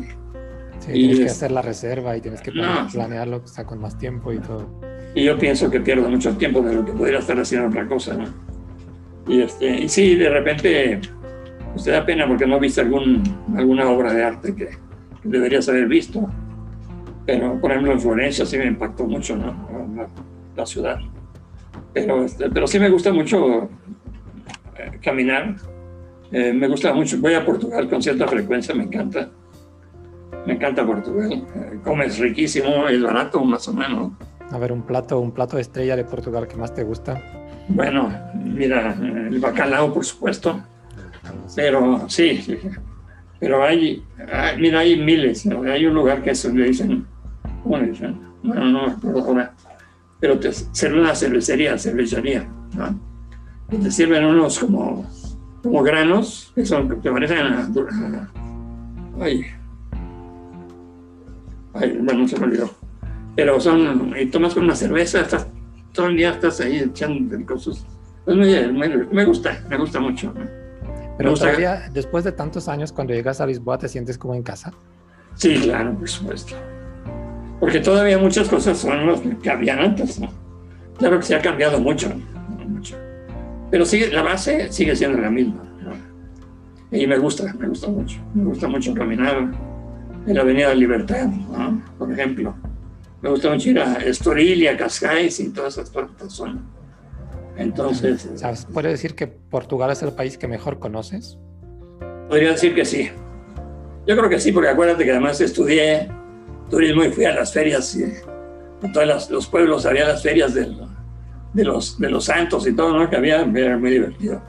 [0.81, 4.33] Sí, y tienes que hacer la reserva y tienes que planearlo, está con más tiempo
[4.33, 4.69] y todo.
[5.15, 8.15] Y yo pienso que pierdo mucho tiempo de lo que podría estar haciendo otra cosa,
[8.15, 8.27] ¿no?
[9.27, 11.01] Y, este, y sí, de repente,
[11.75, 13.23] usted da pena porque no viste algún,
[13.57, 16.29] alguna obra de arte que, que deberías haber visto.
[17.25, 20.09] Pero, por ejemplo, en Florencia sí me impactó mucho, ¿no?
[20.55, 21.01] La, ciudad.
[21.93, 23.69] Pero, este, pero sí me gusta mucho
[24.79, 25.57] eh, caminar.
[26.33, 27.19] Eh, me gusta mucho.
[27.19, 29.31] Voy a Portugal con cierta frecuencia, me encanta.
[30.47, 31.33] Me encanta Portugal.
[31.33, 34.13] Eh, comes riquísimo, es barato más o menos.
[34.51, 37.21] A ver, un plato, un plato estrella de Portugal que más te gusta.
[37.69, 40.61] Bueno, mira, el bacalao, por supuesto.
[41.57, 42.59] Pero sí,
[43.41, 44.05] pero hay,
[44.59, 45.45] mira, hay miles.
[45.47, 47.07] Hay un lugar que se le dicen
[47.67, 48.17] ¿cómo le dicen?
[48.43, 49.53] Bueno, no me acuerdo ahora,
[50.21, 53.01] pero te sirve una cervecería, cervecería, ¿no?
[53.73, 55.05] Y te sirven unos como,
[55.67, 57.69] como granos que son, que te parecen a,
[59.21, 59.47] ay,
[61.75, 62.71] ay, bueno, se me olvidó.
[63.35, 65.47] Pero son, y tomas con una cerveza, estás,
[65.93, 67.85] todo el día estás ahí echando cosas.
[68.25, 68.73] Pues me,
[69.13, 70.33] me, gusta, me gusta mucho.
[71.19, 74.73] Pero todavía, después de tantos años, cuando llegas a Lisboa, ¿te sientes como en casa?
[75.35, 76.57] Sí, claro, por supuesto
[77.61, 80.29] porque todavía muchas cosas son las que habían antes, ¿no?
[80.99, 82.27] Claro que se ha cambiado mucho, mucho.
[83.71, 85.63] Pero sigue, la base sigue siendo la misma.
[86.91, 88.19] Y me gusta, me gusta mucho.
[88.35, 89.51] Me gusta mucho caminar
[90.27, 91.83] en la Avenida Libertad, ¿no?
[91.99, 92.55] por ejemplo.
[93.23, 95.91] Me gusta mucho ir a Estoril y a Cascais y todas esas
[96.29, 96.63] zonas.
[97.57, 98.29] Entonces...
[98.37, 98.67] ¿Sabes?
[98.73, 101.39] ¿Puedes decir que Portugal es el país que mejor conoces?
[102.29, 103.11] Podría decir que sí.
[104.07, 106.09] Yo creo que sí, porque acuérdate que además estudié
[106.71, 107.97] turismo y fui a las ferias.
[107.97, 108.05] Y
[108.83, 110.55] en todos los pueblos había las ferias
[111.57, 113.09] de, los, de los santos y todo, ¿no?
[113.09, 114.43] Que había, era muy divertido.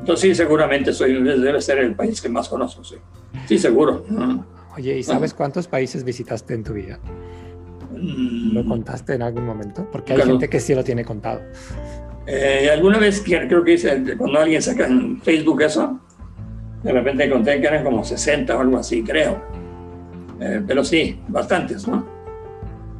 [0.00, 2.96] Entonces sí, seguramente soy, debe ser el país que más conozco, sí.
[3.46, 4.04] Sí, seguro.
[4.76, 6.98] Oye, ¿y sabes cuántos países visitaste en tu vida?
[7.94, 8.68] ¿Lo mm.
[8.68, 9.88] contaste en algún momento?
[9.90, 11.40] Porque hay gente que sí lo tiene contado.
[12.26, 16.00] Eh, alguna vez creo que hice, cuando alguien saca en Facebook eso,
[16.82, 19.40] de repente conté que eran como 60 o algo así, creo.
[20.40, 22.04] Eh, pero sí, bastantes, ¿no?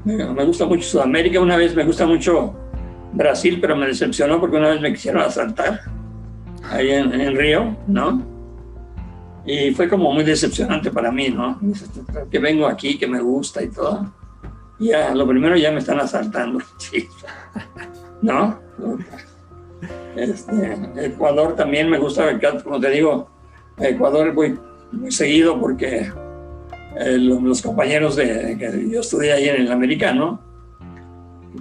[0.04, 2.54] Me, gusta mucho Sudamérica, una vez me gusta mucho
[3.14, 5.82] Brasil, pero me decepcionó porque una vez me quisieron asaltar
[6.70, 8.22] ahí en, Río, ¿no?
[9.46, 11.60] Y fue como muy decepcionante para mí, ¿no?
[12.30, 14.12] Que vengo aquí, que me gusta y todo.
[14.78, 16.58] Y ya, lo primero ya me están asaltando,
[18.22, 18.58] ¿no?
[20.16, 23.28] Este, Ecuador también me gusta, como te digo,
[23.78, 24.58] Ecuador voy
[24.92, 26.10] muy seguido porque
[26.96, 30.40] eh, los, compañeros de, que yo estudié ahí en el americano,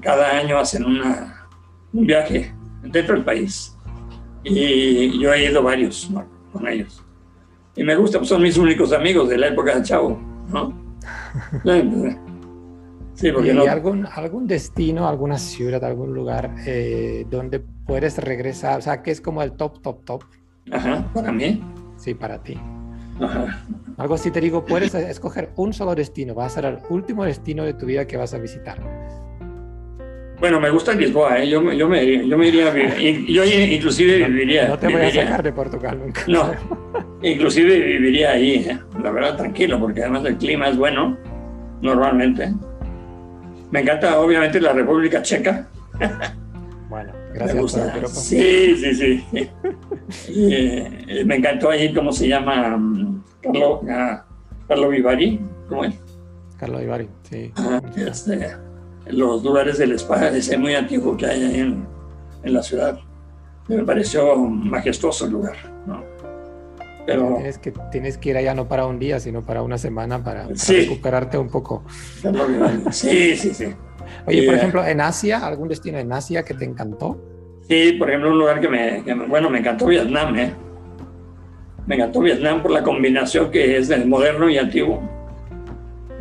[0.01, 1.42] cada año hacen una,
[1.93, 3.75] un viaje dentro del país.
[4.43, 6.09] Y yo he ido varios
[6.51, 7.03] con ellos.
[7.75, 10.19] Y me gusta, pues son mis únicos amigos de la época de Chavo,
[10.51, 10.73] ¿no?
[13.15, 18.79] Sí, porque ¿Y algún, algún destino, alguna ciudad, algún lugar eh, donde puedes regresar?
[18.79, 20.23] O sea, que es como el top, top, top.
[20.71, 21.63] Ajá, para mí.
[21.95, 22.59] Sí, para ti.
[23.97, 27.63] Algo así te digo, puedes escoger un solo destino, va a ser el último destino
[27.63, 28.79] de tu vida que vas a visitar.
[30.39, 31.49] Bueno, me gusta Lisboa, ¿eh?
[31.49, 34.67] yo, yo, me, yo me iría a vivir, yo inclusive viviría.
[34.67, 36.23] No te voy a sacar de Portugal nunca.
[36.27, 36.51] No,
[37.21, 38.79] inclusive viviría ahí, ¿eh?
[39.01, 41.17] la verdad, tranquilo, porque además el clima es bueno,
[41.81, 42.53] normalmente.
[43.71, 45.67] Me encanta, obviamente, la República Checa.
[46.89, 47.55] Bueno, gracias.
[47.55, 48.07] Me gusta.
[48.07, 49.49] sí, sí, sí.
[50.29, 52.79] Eh, me encantó ahí, ¿cómo se llama?
[53.41, 54.23] Carlo, ah,
[54.67, 55.95] Carlo Vivari, ¿cómo es?
[56.59, 57.51] Carlo Vivari, sí.
[57.95, 58.51] este,
[59.07, 61.85] los lugares del spa, ese muy antiguo que hay en,
[62.43, 62.99] en, la ciudad.
[63.67, 66.03] Me pareció majestuoso el lugar, ¿no?
[67.05, 70.23] Pero, tienes, que, tienes que ir allá no para un día, sino para una semana
[70.23, 71.83] para, recuperarte un poco.
[72.91, 73.73] Sí, sí, sí.
[74.25, 77.21] Oye, por ejemplo, en Asia, ¿algún destino en Asia que te encantó?
[77.67, 80.53] Sí, por ejemplo, un lugar que me, bueno, me encantó Vietnam, ¿eh?
[81.85, 85.01] Me encantó Vietnam por la combinación que es del moderno y antiguo.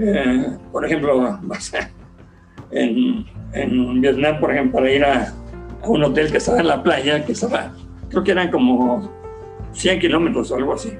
[0.01, 1.39] Eh, por ejemplo,
[2.73, 5.35] en, Vietnam, por ejemplo, para ir a,
[5.83, 7.73] a, un hotel que estaba en la playa, que estaba,
[8.09, 9.11] creo que eran como
[9.73, 10.93] 100 kilómetros o algo así.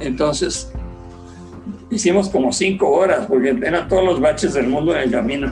[0.00, 0.72] Entonces,
[1.90, 5.50] hicimos como 5 horas, porque eran todos los baches del mundo en el camino.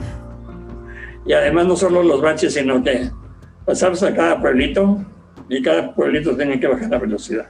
[1.25, 3.09] Y además no solo los baches, sino que
[3.65, 5.03] pasamos a cada pueblito
[5.49, 7.47] y cada pueblito tenía que bajar la velocidad.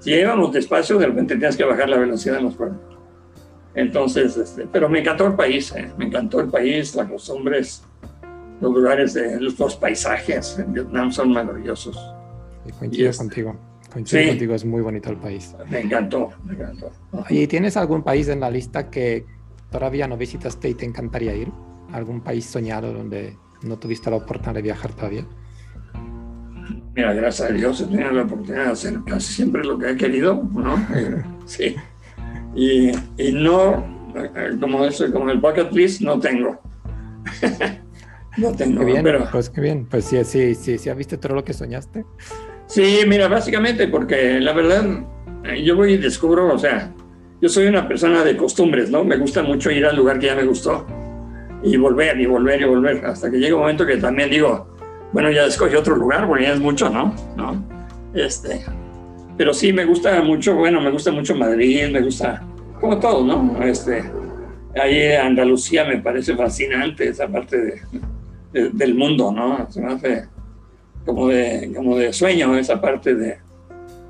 [0.00, 2.80] Si íbamos despacio, de repente tenías que bajar la velocidad en los pueblos.
[3.74, 7.84] Entonces, este, pero me encantó el país, eh, me encantó el país, las costumbres,
[8.60, 11.96] los lugares, de, los, paisajes en Vietnam son maravillosos.
[12.66, 13.56] Y coincido contigo,
[13.92, 15.54] coincido contigo, es muy bonito el país.
[15.70, 16.90] Me encantó, me encantó.
[17.28, 19.24] ¿Y tienes algún país en la lista que
[19.70, 21.50] todavía no visitaste y te encantaría ir?
[21.92, 25.24] ¿Algún país soñado donde no tuviste la oportunidad de viajar todavía?
[26.94, 29.96] Mira, gracias a Dios he tenido la oportunidad de hacer casi siempre lo que he
[29.96, 30.76] querido, ¿no?
[31.46, 31.76] sí.
[32.54, 33.84] Y, y no,
[34.60, 36.60] como, eso, como el bucket list, no tengo.
[38.36, 39.28] no tengo, bien, pero...
[39.30, 42.04] Pues qué bien, pues sí, sí, sí, sí, ¿has visto todo lo que soñaste?
[42.66, 44.84] Sí, mira, básicamente porque la verdad,
[45.62, 46.92] yo voy y descubro, o sea,
[47.40, 49.04] yo soy una persona de costumbres, ¿no?
[49.04, 50.86] Me gusta mucho ir al lugar que ya me gustó
[51.62, 54.76] y volver y volver y volver, hasta que llega un momento que también digo,
[55.12, 57.14] bueno, ya escogí otro lugar, porque ya es mucho, ¿no?
[57.36, 57.64] ¿No?
[58.14, 58.64] Este,
[59.40, 62.42] pero sí me gusta mucho, bueno, me gusta mucho Madrid, me gusta,
[62.78, 63.64] como todo, ¿no?
[63.64, 64.04] Este,
[64.78, 67.80] ahí Andalucía me parece fascinante, esa parte
[68.52, 69.66] del mundo, ¿no?
[69.70, 70.26] Se me hace
[71.06, 73.38] como de, como de sueño esa parte de,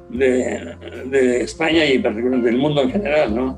[0.09, 0.77] de,
[1.07, 3.57] de España y del mundo en general, ¿no?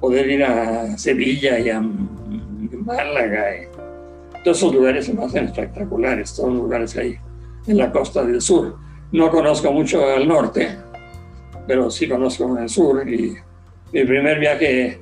[0.00, 3.46] Poder ir a Sevilla y a Málaga.
[3.56, 7.16] Y todos esos lugares se me hacen espectaculares, todos los lugares ahí
[7.66, 8.76] en la costa del sur.
[9.10, 10.76] No conozco mucho el norte,
[11.68, 13.08] pero sí conozco el sur.
[13.08, 13.36] Y
[13.92, 15.00] mi primer viaje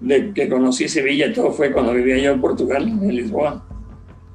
[0.00, 3.62] de que conocí Sevilla y todo fue cuando vivía yo en Portugal, en Lisboa.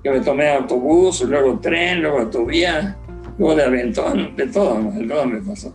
[0.03, 2.97] Que me tomé autobús, luego tren, luego autovía,
[3.38, 5.74] luego de aventón, de todo, de todo me pasó.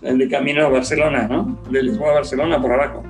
[0.00, 1.60] De camino a Barcelona, ¿no?
[1.70, 3.02] De Lisboa a Barcelona por abajo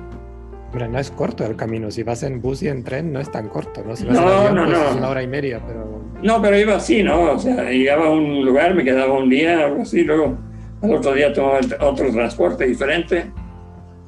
[0.89, 1.89] no es corto el camino.
[1.89, 3.95] Si vas en bus y en tren, no es tan corto, ¿no?
[3.95, 6.01] Si vas no, en avión, no, pues Es una hora y media, pero.
[6.21, 7.31] No, pero iba así, ¿no?
[7.31, 10.37] O sea, llegaba a un lugar, me quedaba un día, algo así, luego
[10.81, 13.31] al otro día tomaba otro transporte diferente.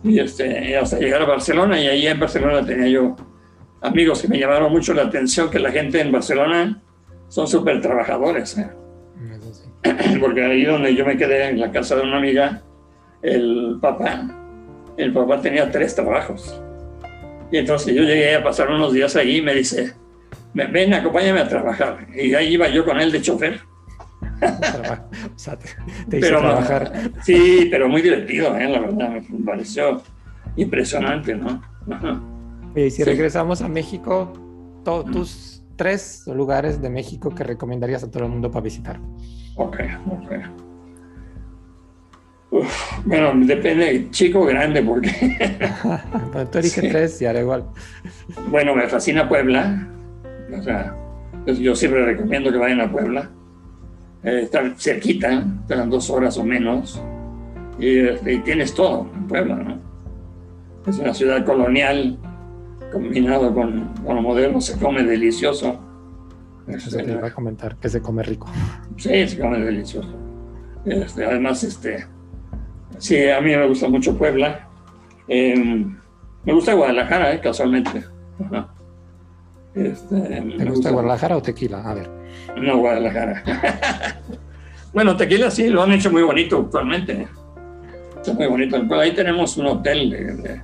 [0.04, 3.16] Y este, hasta llegar a Barcelona, y ahí en Barcelona tenía yo
[3.82, 6.82] amigos que me llamaron mucho la atención, que la gente en Barcelona
[7.28, 8.58] son súper trabajadores.
[8.58, 8.70] ¿eh?
[10.20, 12.62] Porque ahí donde yo me quedé, en la casa de una amiga,
[13.22, 14.38] el papá
[14.98, 16.60] el papá tenía tres trabajos.
[17.52, 19.94] Y entonces yo llegué a pasar unos días ahí y me dice,
[20.54, 22.08] ven, acompáñame a trabajar.
[22.14, 23.62] Y ahí iba yo con él de chofer.
[24.22, 25.70] O sea, te,
[26.10, 27.12] pero, trabajar.
[27.24, 28.70] Sí, pero muy divertido, ¿eh?
[28.70, 30.02] la verdad, me pareció
[30.56, 31.62] impresionante, ¿no?
[32.76, 34.34] Y si regresamos a México,
[35.12, 39.00] tus tres lugares de México que recomendarías a todo el mundo para visitar.
[39.56, 39.78] Ok,
[40.12, 40.34] ok
[43.06, 45.10] bueno, depende, chico o grande, porque.
[46.52, 47.66] tú eliges tres y haré igual.
[48.50, 49.88] Bueno, me fascina Puebla.
[50.58, 50.96] O sea,
[51.44, 53.30] pues yo siempre recomiendo que vayan a Puebla.
[54.24, 57.02] Eh, está cerquita, están dos horas o menos.
[57.80, 59.80] Este, y, tienes todo en Puebla, ¿no?
[60.88, 62.18] Es una ciudad colonial
[62.92, 65.80] combinado con, con lo moderno, se come delicioso.
[66.68, 68.48] Eso se te va a comentar, que se come rico.
[68.98, 70.10] Sí, se come delicioso.
[70.86, 72.06] Este, además, este,
[73.00, 74.68] Sí, a mí me gusta mucho Puebla.
[75.28, 75.98] Em,
[76.44, 78.04] me gusta Guadalajara, eh, casualmente.
[79.76, 80.20] Este,
[80.58, 81.88] ¿Te gusta, Guadalajara o Tequila?
[81.88, 82.10] A ver.
[82.62, 83.44] No, Guadalajara.
[84.94, 87.28] bueno, Tequila sí, lo han hecho muy bonito actualmente.
[88.16, 88.78] Está muy bonito.
[89.00, 90.62] ahí tenemos un hotel de, de,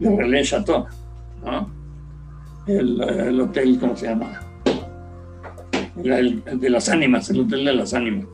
[0.00, 0.86] de Relais Chateau,
[1.44, 1.70] ¿no?
[2.66, 4.40] El, el, hotel, ¿cómo se llama?
[6.04, 8.26] el, de las ánimas, el Hotel de las Ánimas.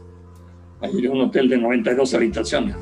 [0.80, 2.76] Hay un hotel de 92 habitaciones.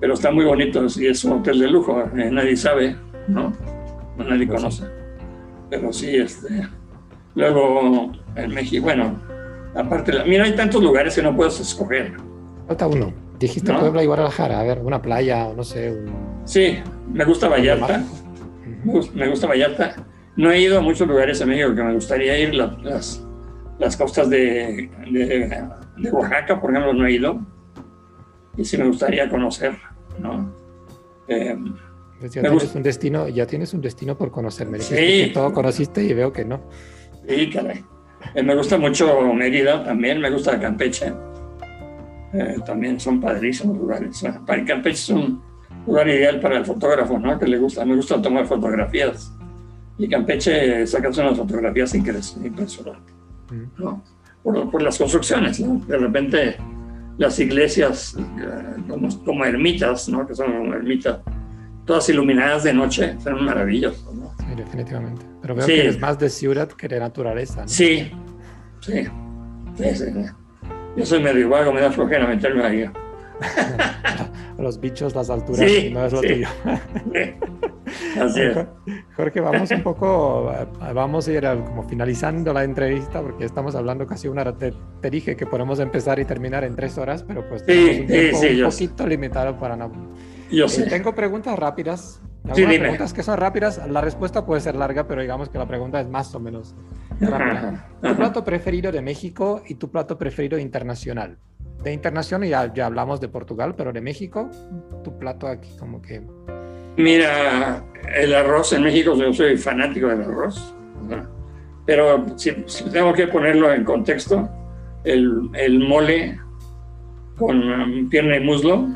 [0.00, 2.96] Pero está muy bonito y es un hotel de lujo, eh, nadie sabe,
[3.28, 3.52] ¿no?
[4.18, 4.84] Nadie pues conoce.
[5.70, 6.68] Pero sí, este.
[7.36, 9.20] Luego, en México, bueno,
[9.74, 12.14] aparte, mira, hay tantos lugares que no puedes escoger.
[12.66, 13.12] Falta uno.
[13.38, 15.94] Dijiste Puebla y Guadalajara, a ver, una playa o no sé.
[16.46, 16.78] Sí,
[17.12, 18.02] me gusta Vallarta.
[19.14, 19.96] Me gusta Vallarta.
[20.36, 22.54] No he ido a muchos lugares en México que me gustaría ir.
[22.54, 23.22] Las,
[23.78, 27.38] las costas de, de, Oaxaca, por ejemplo, no he ido.
[28.56, 29.76] Y sí me gustaría conocer,
[30.18, 30.54] ¿no?
[31.28, 31.54] Eh,
[32.18, 34.78] pues ya, tienes un destino, ya tienes un destino por conocerme.
[34.78, 34.94] Sí.
[34.94, 36.62] Que todo conociste y veo que no.
[37.28, 37.84] Sí, caray.
[38.34, 41.12] Eh, me gusta mucho Mérida también, me gusta Campeche.
[42.32, 44.22] Eh, también son padrísimos lugares.
[44.46, 45.42] Para Campeche es un
[45.86, 47.38] lugar ideal para el fotógrafo, ¿no?
[47.38, 49.32] Que le gusta, me gusta tomar fotografías.
[49.98, 52.84] Y Campeche sacas unas fotografías impresionantes,
[53.78, 54.02] ¿no?
[54.42, 55.84] Por, las construcciones, ¿no?
[55.86, 56.56] De repente
[57.18, 60.26] las iglesias eh, como, como, ermitas, ¿no?
[60.26, 61.20] Que son ermitas,
[61.84, 64.25] todas iluminadas de noche, son maravillosas, ¿no?
[64.56, 65.26] Sí, definitivamente.
[65.42, 67.68] Pero veo que es más de ciudad que de naturaleza, ¿no?
[67.68, 68.10] Sí,
[68.80, 69.04] sí,
[69.76, 70.06] sí, sí.
[70.96, 72.90] Yo soy medio vago, me da flojera meterme ahí.
[74.58, 76.48] Los bichos, las alturas, no es lo tuyo.
[78.20, 78.56] Así es.
[79.14, 80.50] Jorge, vamos un poco,
[80.94, 84.56] vamos a ir como finalizando la entrevista porque estamos hablando casi una hora.
[84.56, 84.72] Te,
[85.10, 88.70] dije que podemos empezar y terminar en tres horas, pero pues tenemos un tiempo un
[88.70, 89.92] poquito limitado para no.
[90.50, 90.84] Yo sé.
[90.86, 92.22] Tengo preguntas rápidas.
[92.48, 96.00] Algunas preguntas que son rápidas, la respuesta puede ser larga, pero digamos que la pregunta
[96.00, 96.74] es más o menos
[97.20, 97.88] rápida.
[98.02, 101.38] Tu plato preferido de México y tu plato preferido internacional.
[101.82, 104.50] De internacional ya, ya hablamos de Portugal, pero de México,
[105.04, 106.22] tu plato aquí como que...
[106.96, 107.84] Mira,
[108.14, 110.74] el arroz en México, yo soy fanático del arroz,
[111.84, 112.52] pero si,
[112.92, 114.48] tengo que ponerlo en contexto,
[115.04, 116.38] el, el mole
[117.36, 118.88] con um, pierna y muslo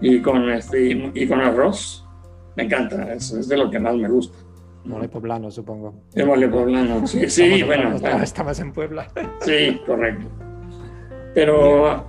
[0.00, 2.03] y con, este, y, con arroz,
[2.56, 4.36] me encanta, es, es, de lo que más me gusta.
[4.84, 5.94] Mole poblano, supongo.
[6.14, 7.96] El mole poblano, sí, sí bueno.
[8.22, 9.08] Estabas en Puebla.
[9.40, 10.26] Sí, correcto.
[11.34, 12.06] Pero,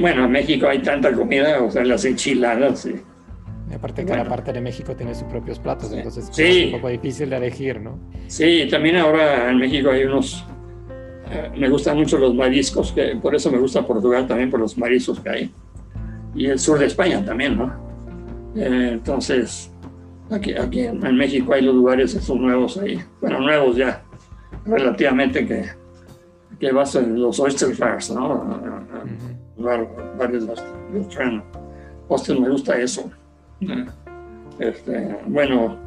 [0.00, 2.94] bueno, en México hay tanta comida, o sea, las enchiladas, sí
[3.74, 7.36] aparte cada parte de México tiene sus propios platos, entonces es un poco difícil de
[7.36, 7.98] elegir, ¿no?
[8.28, 10.44] Sí, también ahora en México hay unos,
[11.30, 14.76] eh, me gustan mucho los mariscos, que por eso me gusta Portugal también, por los
[14.78, 15.54] mariscos que hay.
[16.34, 17.85] Y el sur de España también, ¿no?
[18.56, 19.70] Eh, entonces,
[20.30, 24.02] aquí, aquí en México hay los lugares esos nuevos ahí, bueno, nuevos ya,
[24.64, 25.66] relativamente que,
[26.58, 28.34] que vas en los oyster fairs, ¿no?
[28.34, 29.06] Uh
[30.18, 33.10] Varios los, los me gusta eso.
[34.58, 35.78] Este, bueno,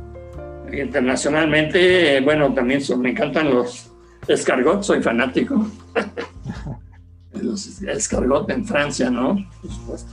[0.72, 3.92] internacionalmente, bueno, también me encantan los
[4.28, 5.68] escargots, soy fanático.
[7.34, 9.38] los escargots en Francia, ¿no?
[9.62, 10.12] Por supuesto.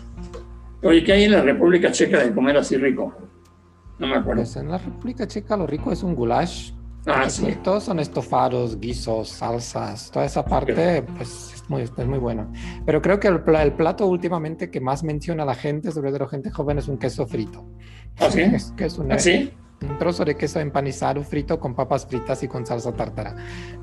[0.83, 3.15] Oye, ¿qué hay en la República Checa de comer así rico?
[3.99, 4.43] No me acuerdo.
[4.43, 6.73] Pues en la República Checa lo rico es un goulash.
[7.07, 7.57] Ah, sí.
[7.63, 12.53] Todos son estofados, guisos, salsas, toda esa parte, pues es muy, es muy bueno.
[12.85, 16.51] Pero creo que el, el, plato últimamente que más menciona la gente, sobre todo gente
[16.51, 17.65] joven, es un queso frito.
[18.19, 18.41] ¿Ah, sí?
[18.41, 19.53] Es, que es un, ¿Ah, sí?
[19.83, 23.37] un trozo de queso empanizado frito con papas fritas y con salsa tártara.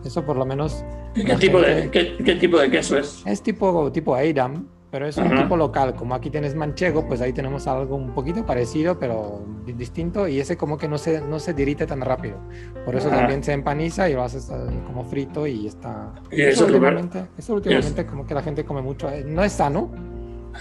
[0.03, 0.83] Eso por lo menos...
[1.15, 3.23] ¿Qué, tipo, de, ¿qué, qué, tipo de queso es?
[3.25, 5.95] Es tipo, tipo Edam, pero es un tipo local.
[5.95, 10.55] Como aquí tienes manchego, pues ahí tenemos algo un poquito parecido, pero distinto, y ese
[10.55, 12.37] como que no se, no se dirite tan rápido.
[12.85, 14.53] Por eso también se empaniza y lo haces eh,
[14.85, 16.13] como frito y está...
[16.29, 19.09] ¿Y eso, últimamente, eso últimamente como que la gente come mucho.
[19.09, 19.89] Eh, no es sano,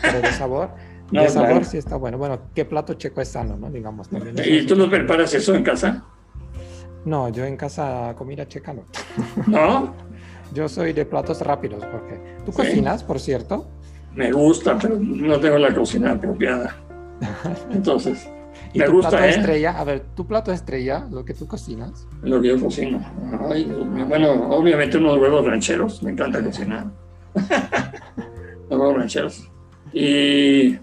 [0.01, 0.71] pero de sabor.
[1.13, 2.17] de sabor sí está bueno.
[2.17, 3.71] Bueno, ¿qué plato checo es sano, no?
[3.71, 4.09] Digamos.
[4.09, 6.07] También ¿Y tú no preparas eso en casa?
[7.05, 8.85] No, yo en casa comida checa no.
[9.47, 9.93] ¿No?
[10.55, 13.69] yo soy de platos rápidos, porque tú cocinas, por cierto
[14.15, 16.77] me gusta, pero no tengo la cocina apropiada.
[17.73, 18.29] Entonces,
[18.75, 19.11] me gusta.
[19.11, 19.31] Plato ¿eh?
[19.31, 22.07] estrella, a ver, tu plato estrella, lo que tú cocinas.
[22.23, 23.01] Lo que yo cocino.
[24.09, 26.87] bueno, obviamente unos huevos rancheros, me encanta cocinar.
[28.71, 29.51] Los huevos rancheros.
[29.93, 30.79] Y,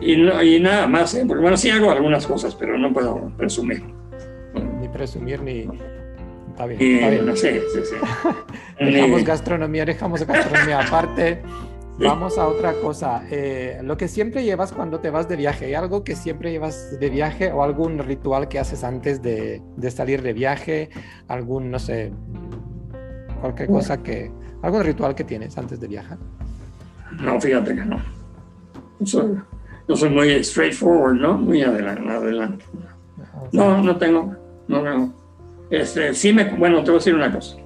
[0.00, 1.24] y, nada más, ¿eh?
[1.26, 3.82] porque bueno, sí hago algunas cosas, pero no puedo presumir.
[4.80, 5.68] Ni presumir ni.
[6.50, 6.80] Está bien.
[6.80, 7.26] está bien.
[7.26, 7.96] No sé, sí, sí.
[8.84, 11.42] dejamos gastronomía, dejamos gastronomía aparte.
[11.98, 13.22] Vamos a otra cosa.
[13.30, 16.98] Eh, lo que siempre llevas cuando te vas de viaje, ¿hay algo que siempre llevas
[17.00, 20.90] de viaje o algún ritual que haces antes de, de salir de viaje?
[21.28, 22.12] ¿Algún, no sé,
[23.40, 24.30] cualquier cosa que,
[24.62, 26.18] algún ritual que tienes antes de viajar?
[27.20, 27.98] No, fíjate que no.
[29.00, 31.38] Yo soy, muy straightforward, ¿no?
[31.38, 32.02] Muy adelante.
[33.52, 34.34] No, no tengo.
[34.68, 35.14] No, no.
[35.70, 37.56] Este, sí me, bueno, te voy a decir una cosa.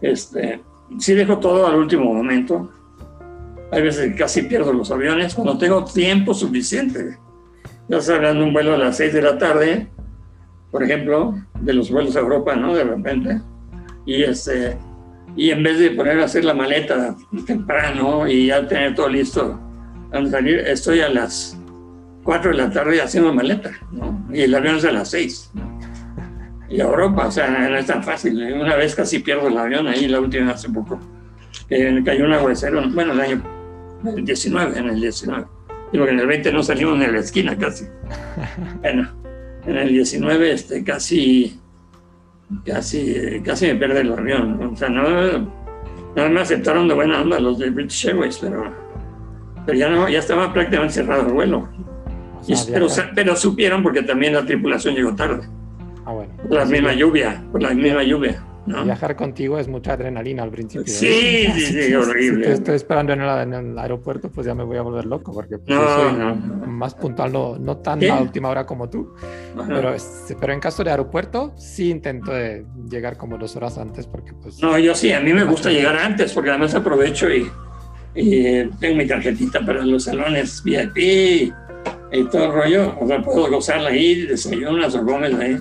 [0.00, 0.60] Este,
[0.98, 2.70] sí dejo todo al último momento.
[3.72, 7.16] Hay veces que casi pierdo los aviones cuando tengo tiempo suficiente.
[7.88, 9.88] Ya hablando de un vuelo a las 6 de la tarde,
[10.70, 12.74] por ejemplo, de los vuelos a Europa, ¿no?
[12.74, 13.40] De repente.
[14.04, 14.76] Y, este,
[15.36, 17.16] y en vez de poner a hacer la maleta
[17.46, 19.58] temprano y ya tener todo listo
[20.12, 21.58] antes de salir, estoy a las
[22.24, 24.22] 4 de la tarde haciendo maleta, ¿no?
[24.30, 25.50] Y el avión es a las 6.
[26.68, 28.42] Y a Europa, o sea, no es tan fácil.
[28.52, 31.00] Una vez casi pierdo el avión ahí, la última hace poco.
[31.70, 33.61] Que cayó un aguacero, bueno, el año
[34.04, 35.44] el 19, en el 19.
[35.92, 37.84] Digo que en el 20 no salimos ni a la esquina casi.
[38.80, 39.08] Bueno,
[39.66, 41.60] en el 19 este, casi,
[42.64, 44.60] casi, casi me pierde el avión.
[44.72, 45.02] O sea, no,
[46.16, 48.72] nada me aceptaron de buena onda los de British Airways, pero,
[49.66, 51.68] pero ya, no, ya estaba prácticamente cerrado el vuelo.
[52.72, 55.46] pero, pero supieron porque también la tripulación llegó tarde.
[56.04, 56.32] Ah, bueno.
[56.36, 58.42] Por la misma lluvia, por la misma lluvia.
[58.66, 60.92] Viajar contigo es mucha adrenalina al principio.
[60.92, 61.52] Sí, ¿eh?
[61.54, 62.46] sí, sí, horrible.
[62.46, 65.78] Si estoy esperando en el, aeropuerto, pues ya me voy a volver loco, porque pues,
[65.78, 69.14] soy más puntual, no, no tan a última hora como tú.
[69.66, 69.94] Pero,
[70.40, 74.60] pero en caso de aeropuerto, sí intento de llegar como dos horas antes, porque pues...
[74.62, 77.50] No, yo sí, a mí me gusta llegar antes, porque además aprovecho y,
[78.14, 81.52] y tengo mi tarjetita para los salones VIP
[82.12, 82.94] y todo el rollo.
[83.00, 85.58] O sea, puedo gozarla ahí, desayunas o comes ahí.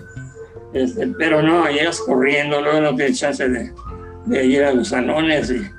[0.74, 3.74] Este, pero no, llegas corriendo, luego no tienes chance de,
[4.26, 5.70] de, ir a los salones y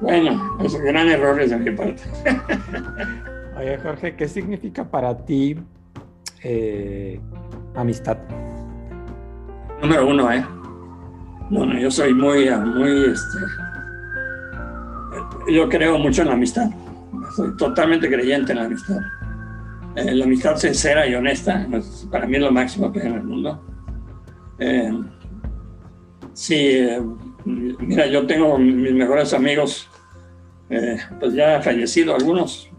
[0.00, 2.02] bueno, es un gran error de mi parte.
[3.58, 5.56] Oye, Jorge, ¿qué significa para ti
[6.42, 7.20] eh,
[7.74, 8.16] amistad?
[9.82, 10.44] Número uno, ¿eh?
[11.50, 13.38] Bueno, yo soy muy, muy, este,
[15.52, 16.70] yo creo mucho en la amistad.
[17.36, 18.96] Soy totalmente creyente en la amistad.
[19.96, 23.14] Eh, la amistad sincera y honesta, pues, para mí es lo máximo que hay en
[23.14, 23.73] el mundo
[24.58, 24.92] eh,
[26.32, 27.00] sí, eh,
[27.44, 29.88] mira, yo tengo mis mejores amigos,
[30.70, 32.70] eh, pues ya fallecido algunos,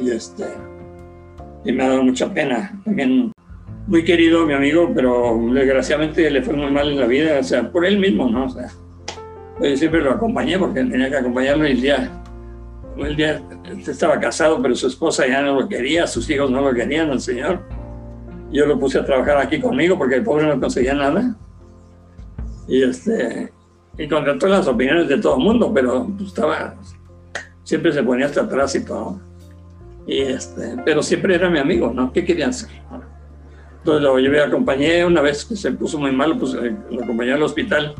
[0.00, 0.44] y, este,
[1.64, 2.80] y me ha dado mucha pena.
[2.84, 3.32] También
[3.86, 7.70] muy querido mi amigo, pero desgraciadamente le fue muy mal en la vida, o sea,
[7.70, 8.46] por él mismo, ¿no?
[8.46, 8.68] O sea,
[9.60, 12.10] yo siempre lo acompañé porque tenía que acompañarlo y día,
[12.96, 13.42] el día
[13.86, 17.20] estaba casado, pero su esposa ya no lo quería, sus hijos no lo querían, el
[17.20, 17.60] señor
[18.52, 21.34] yo lo puse a trabajar aquí conmigo porque el pobre no conseguía nada.
[22.68, 23.52] Y, este,
[23.98, 26.74] y contrató las opiniones de todo el mundo, pero pues, estaba,
[27.64, 29.20] siempre se ponía hasta atrás y todo.
[30.06, 32.12] Y este, pero siempre era mi amigo, ¿no?
[32.12, 32.70] ¿Qué querían hacer?
[33.78, 37.32] Entonces lo llevé, acompañé una vez que se puso muy mal, pues eh, lo acompañé
[37.32, 37.94] al hospital.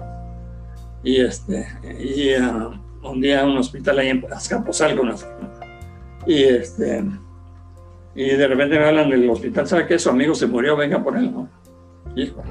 [1.03, 1.67] Y, este,
[1.99, 2.71] y uh,
[3.03, 5.03] un día a un hospital ahí en Azcapotzalco.
[6.27, 7.05] Y este,
[8.15, 9.99] y de repente me hablan del hospital, ¿sabe qué?
[9.99, 11.49] Su amigo se murió, venga por él, ¿no?
[12.15, 12.49] Híjole.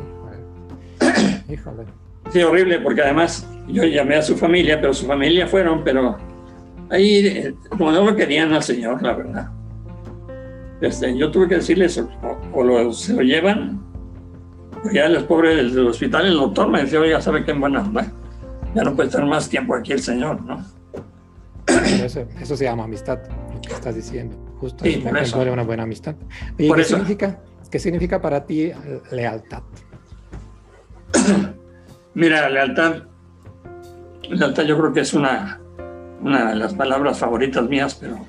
[1.50, 1.84] Híjole.
[2.32, 6.18] Sí, horrible, porque además yo llamé a su familia, pero su familia fueron, pero
[6.90, 9.50] ahí, eh, como no lo querían al señor, la verdad.
[10.80, 12.04] Este, yo tuve que decirles,
[12.54, 13.82] o, lo, se lo llevan,
[14.92, 17.54] ya el pobre del, hospital, el doctor me decía, oiga, ¿sabe qué?
[17.54, 17.92] Bueno,
[18.74, 20.66] ya no puede estar más tiempo aquí el señor, ¿no?
[22.04, 23.20] Eso, eso se llama amistad,
[23.54, 24.51] lo que estás diciendo.
[24.62, 26.14] Justo sí, es una buena amistad.
[26.56, 27.40] ¿qué, Significa,
[27.72, 28.72] ¿qué significa para ti
[29.12, 29.64] lealtad?
[32.14, 33.06] Mira, lealtad,
[34.30, 35.60] lealtad yo creo que es una,
[36.22, 38.20] una de las palabras favoritas mías, pero,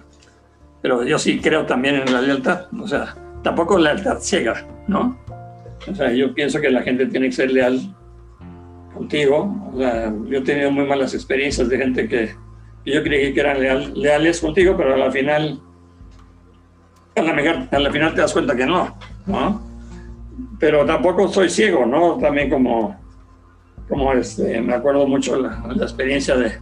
[0.81, 2.69] pero yo sí creo también en la lealtad.
[2.81, 5.19] O sea, tampoco lealtad ciega, ¿no?
[5.87, 7.95] O sea, yo pienso que la gente tiene que ser leal
[8.95, 9.71] contigo.
[9.71, 12.35] O sea, yo he tenido muy malas experiencias de gente que,
[12.87, 13.61] yo creí que eran
[13.95, 15.61] leales contigo, pero al final
[17.15, 18.97] a la, final te das cuenta que no,
[19.27, 19.63] ¿no?
[20.59, 22.17] Pero tampoco soy ciego, ¿no?
[22.19, 22.99] También como,
[23.89, 26.53] como este, me acuerdo mucho la, la experiencia de,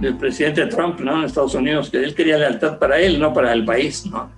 [0.00, 1.18] del presidente Trump, ¿no?
[1.18, 4.30] En Estados Unidos, que él quería lealtad para él, no para el país, ¿no?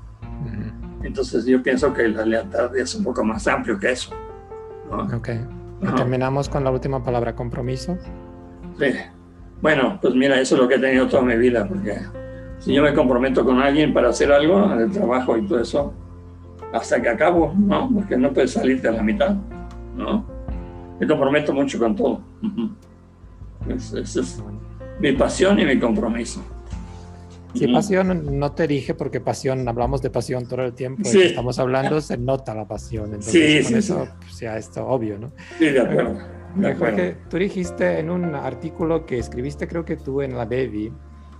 [1.02, 4.10] Entonces yo pienso que la lealtad es un poco más amplio que eso.
[4.90, 5.04] ¿no?
[5.16, 5.30] Ok.
[5.96, 7.96] terminamos con la última palabra, compromiso.
[8.78, 8.92] Sí.
[9.62, 11.98] Bueno, pues mira, eso es lo que he tenido toda mi vida, porque
[12.58, 15.92] si yo me comprometo con alguien para hacer algo, el trabajo y todo eso,
[16.72, 17.90] hasta que acabo, ¿no?
[17.92, 19.36] Porque no puedes salirte a la mitad,
[19.96, 20.24] ¿no?
[21.00, 22.20] Me comprometo mucho con todo.
[23.68, 24.42] Esa es
[25.00, 26.42] mi pasión y mi compromiso.
[27.54, 31.02] Sí, pasión no te dije porque pasión, hablamos de pasión todo el tiempo.
[31.04, 31.22] Sí.
[31.22, 33.06] Estamos hablando, se nota la pasión.
[33.06, 35.32] Entonces, sí, con eso, pues ya esto obvio, ¿no?
[35.58, 36.18] Sí, de acuerdo.
[36.54, 37.16] De acuerdo.
[37.28, 40.46] tú dijiste en un artículo que escribiste, creo que tú en la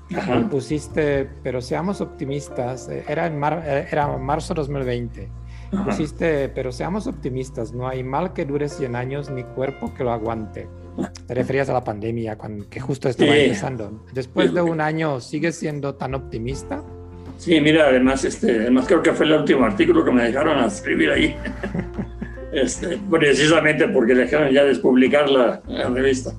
[0.08, 5.28] Devi, pusiste, pero seamos optimistas, eh, era en mar, eh, era marzo 2020.
[5.84, 10.12] Pusiste, pero seamos optimistas, no hay mal que dure 100 años ni cuerpo que lo
[10.12, 10.66] aguante.
[11.26, 14.04] Te referías a la pandemia, cuando, que justo estaba empezando.
[14.12, 16.82] Después de un año, ¿sigues siendo tan optimista?
[17.36, 21.10] Sí, mira, además, este, además creo que fue el último artículo que me dejaron escribir
[21.10, 21.36] ahí.
[22.52, 26.32] este, precisamente porque dejaron ya despublicar la, la revista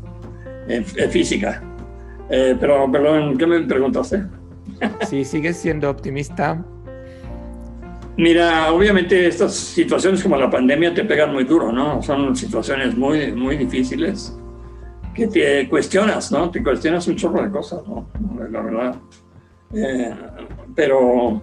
[0.67, 1.63] en, física.
[2.29, 4.23] Eh, pero, perdón, ¿qué me preguntaste?
[5.09, 6.63] sí, sigues siendo optimista.
[8.17, 12.01] Mira, obviamente estas situaciones como la pandemia te pegan muy duro, ¿no?
[12.01, 14.37] Son situaciones muy, muy difíciles
[15.13, 16.49] que te cuestionas, ¿no?
[16.51, 18.09] Te cuestionas un chorro de cosas, ¿no?
[18.51, 18.95] La verdad.
[19.73, 20.13] Eh,
[20.75, 21.41] pero,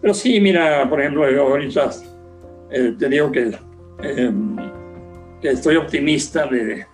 [0.00, 1.90] pero sí, mira, por ejemplo, yo ahorita
[2.70, 3.56] eh, te digo que,
[4.02, 4.32] eh,
[5.40, 6.86] que, estoy optimista de,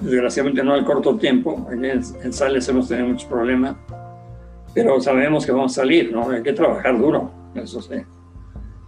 [0.00, 3.76] desgraciadamente no al corto tiempo, en, en Sales hemos tenido muchos problemas,
[4.74, 6.30] pero sabemos que vamos a salir, ¿no?
[6.30, 7.96] Hay que trabajar duro, eso sí.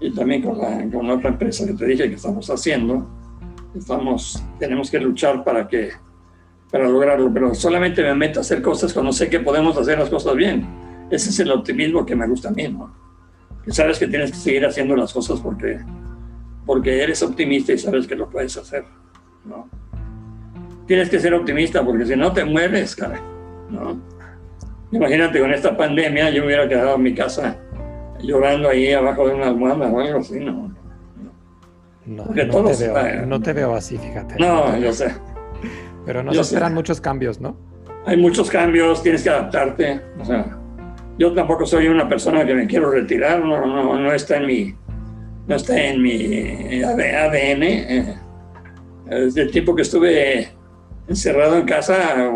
[0.01, 3.09] Y también con la, con otra empresa que te dije que estamos haciendo,
[3.75, 5.91] estamos, tenemos que luchar para que
[6.71, 10.11] para lograrlo, pero solamente me meto a hacer cosas cuando sé que podemos hacer las
[10.11, 10.67] cosas bien
[11.11, 12.93] ese es el optimismo que me gusta a mí, ¿no?
[13.65, 15.79] Que sabes que tienes que seguir haciendo las cosas porque,
[16.65, 18.85] porque eres optimista y sabes que lo puedes hacer,
[19.45, 19.69] ¿no?
[20.87, 23.21] Tienes que ser optimista porque si no te mueres, cara,
[23.71, 24.01] ¿no?
[24.93, 27.59] Imagínate con esta pandemia yo me hubiera quedado en mi casa
[28.21, 30.75] llorando ahí abajo de una almohada o algo así, ¿no?
[32.07, 34.37] No, no, te veo, no, te veo, así, fíjate.
[34.39, 35.13] No, yo sé.
[36.05, 37.57] Pero nos esperan muchos cambios, ¿no?
[38.07, 40.01] Hay muchos cambios, tienes que adaptarte.
[40.21, 40.57] O sea,
[41.19, 44.75] yo tampoco soy una persona que me quiero retirar, no, no, no está en mi,
[45.49, 47.63] no está en mi ADN.
[47.63, 48.19] Eh,
[49.07, 50.49] desde el tiempo que estuve
[51.09, 52.31] encerrado en casa,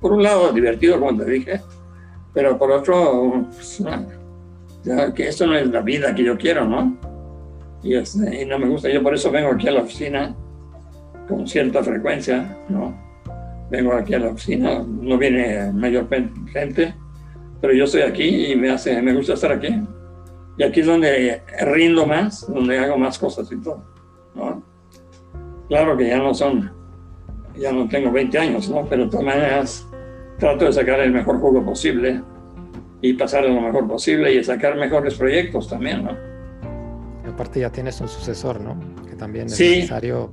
[0.00, 1.60] por un lado divertido, como te dije,
[2.32, 3.82] pero por otro, pues,
[4.84, 6.96] ya que esto no es la vida que yo quiero, ¿no?
[7.82, 10.34] Y, este, y no me gusta, yo por eso vengo aquí a la oficina
[11.28, 12.94] con cierta frecuencia, ¿no?
[13.70, 16.08] Vengo aquí a la oficina, no viene mayor
[16.52, 16.94] gente,
[17.60, 19.68] pero yo estoy aquí y me, hace, me gusta estar aquí.
[20.58, 23.82] Y aquí es donde rindo más, donde hago más cosas y todo.
[24.34, 24.62] ¿no?
[25.68, 26.70] Claro que ya no son,
[27.62, 28.84] ya no tengo 20 años, ¿no?
[28.86, 29.88] pero de todas maneras
[30.38, 32.20] trato de sacar el mejor juego posible
[33.00, 36.16] y pasar lo mejor posible y sacar mejores proyectos también, ¿no?
[37.24, 38.76] Y aparte ya tienes un sucesor, ¿no?
[39.08, 40.32] Que también es necesario.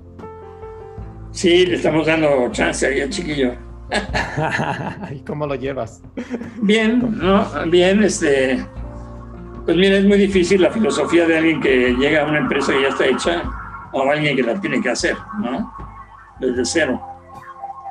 [1.31, 3.53] Sí, le estamos dando chance ahí al chiquillo.
[5.11, 6.01] ¿Y cómo lo llevas?
[6.61, 7.45] Bien, ¿no?
[7.67, 8.63] Bien, este.
[9.65, 12.81] Pues mira, es muy difícil la filosofía de alguien que llega a una empresa que
[12.81, 13.43] ya está hecha
[13.93, 15.71] o alguien que la tiene que hacer, ¿no?
[16.39, 17.08] Desde cero.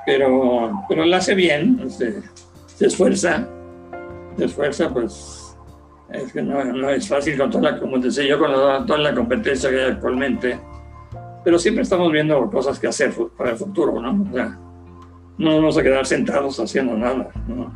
[0.08, 2.22] Pero, pero la hace bien, este,
[2.64, 3.46] se esfuerza,
[4.38, 5.54] se esfuerza, pues
[6.10, 8.50] es que no, es fácil con toda la, como decía yo, con
[8.86, 10.58] toda la competencia que hay actualmente.
[11.44, 14.26] Pero siempre estamos viendo cosas que hacer para el futuro, ¿no?
[14.30, 14.58] O sea,
[15.36, 17.28] no vamos a quedar sentados haciendo nada.
[17.46, 17.70] ¿no?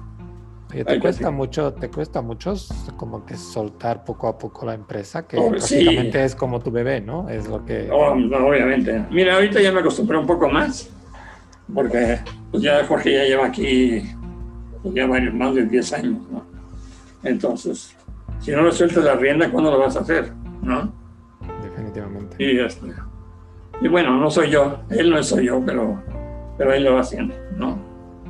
[0.71, 2.55] te cuesta mucho, te cuesta mucho
[2.97, 7.29] como que soltar poco a poco la empresa, que básicamente es como tu bebé, ¿no?
[7.29, 7.91] Es lo que.
[7.93, 9.05] Oh, obviamente.
[9.11, 10.91] Mira, ahorita ya me acostumbré un poco más,
[11.73, 14.03] porque pues ya Jorge ya lleva aquí
[14.83, 16.45] pues ya más de 10 años, ¿no?
[17.23, 17.97] Entonces,
[18.41, 20.33] si no le sueltas la rienda, ¿cuándo lo vas a hacer?
[20.61, 20.93] ¿No?
[21.63, 22.37] Definitivamente.
[22.39, 22.87] Y, este,
[23.81, 26.03] y bueno, no soy yo, él no soy yo, pero
[26.59, 27.79] pero él lo va haciendo, ¿no?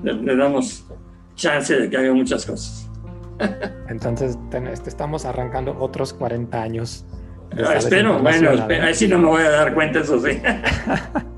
[0.03, 0.87] Le, damos
[1.35, 2.91] chance de que haga muchas cosas.
[3.89, 4.39] Entonces,
[4.71, 7.05] este, estamos arrancando otros 40 años.
[7.53, 10.41] Ah, espero, bueno, espero, ahí sí no me voy a dar cuenta, eso sí.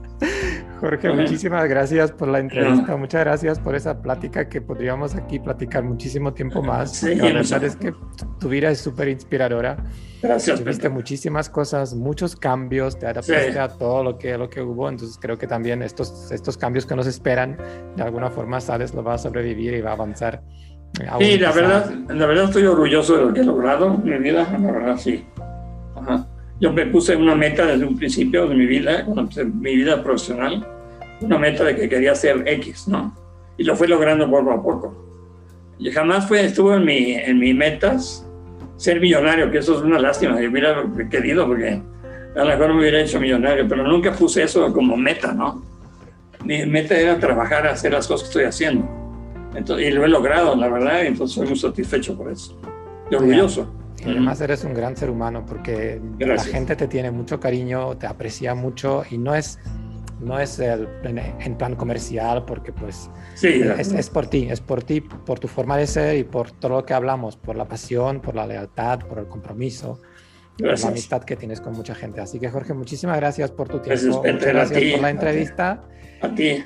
[0.80, 5.82] Jorge, muchísimas gracias por la entrevista, muchas gracias por esa plática que podríamos aquí platicar
[5.84, 6.96] muchísimo tiempo más.
[6.96, 7.94] Sí, la verdad es que
[8.40, 9.76] tu vida es súper inspiradora.
[10.22, 10.64] Gracias.
[10.64, 15.18] Viste muchísimas cosas, muchos cambios, te adaptaste a todo lo que, lo que hubo, entonces
[15.20, 17.56] creo que también estos, estos cambios que nos esperan,
[17.96, 20.42] de alguna forma, sabes, lo va a sobrevivir y va a avanzar.
[21.18, 24.46] Sí, la verdad, la verdad estoy orgulloso de lo que he logrado en mi vida,
[24.60, 25.26] la verdad sí.
[25.96, 26.26] Ajá.
[26.60, 29.06] Yo me puse una meta desde un principio de mi vida,
[29.60, 30.66] mi vida profesional,
[31.20, 33.14] una meta de que quería ser X, ¿no?
[33.58, 35.04] Y lo fui logrando poco a poco.
[35.78, 38.26] Y jamás fue, estuvo en, mi, en mis metas
[38.76, 40.40] ser millonario, que eso es una lástima.
[40.40, 41.80] Yo hubiera querido porque
[42.36, 45.62] a lo mejor me hubiera hecho millonario, pero nunca puse eso como meta, ¿no?
[46.44, 48.86] Mi meta era trabajar, hacer las cosas que estoy haciendo.
[49.54, 52.58] Entonces, y lo he logrado, la verdad, entonces soy muy satisfecho por eso.
[53.10, 53.72] Y orgulloso.
[54.04, 58.06] Y además eres un gran ser humano porque la gente te tiene mucho cariño, te
[58.06, 59.58] aprecia mucho y no es
[60.20, 64.82] no es el, en, plan comercial porque pues sí, es, es, por ti, es por
[64.82, 68.20] ti, por tu forma de ser y por todo lo que hablamos, por la pasión,
[68.20, 70.00] por la lealtad, por el compromiso.
[70.58, 72.20] la amistad que tienes con mucha gente.
[72.20, 74.22] Así que Jorge, muchísimas gracias por tu tiempo.
[74.22, 75.82] Muchas gracias por la entrevista.
[76.22, 76.64] A ti.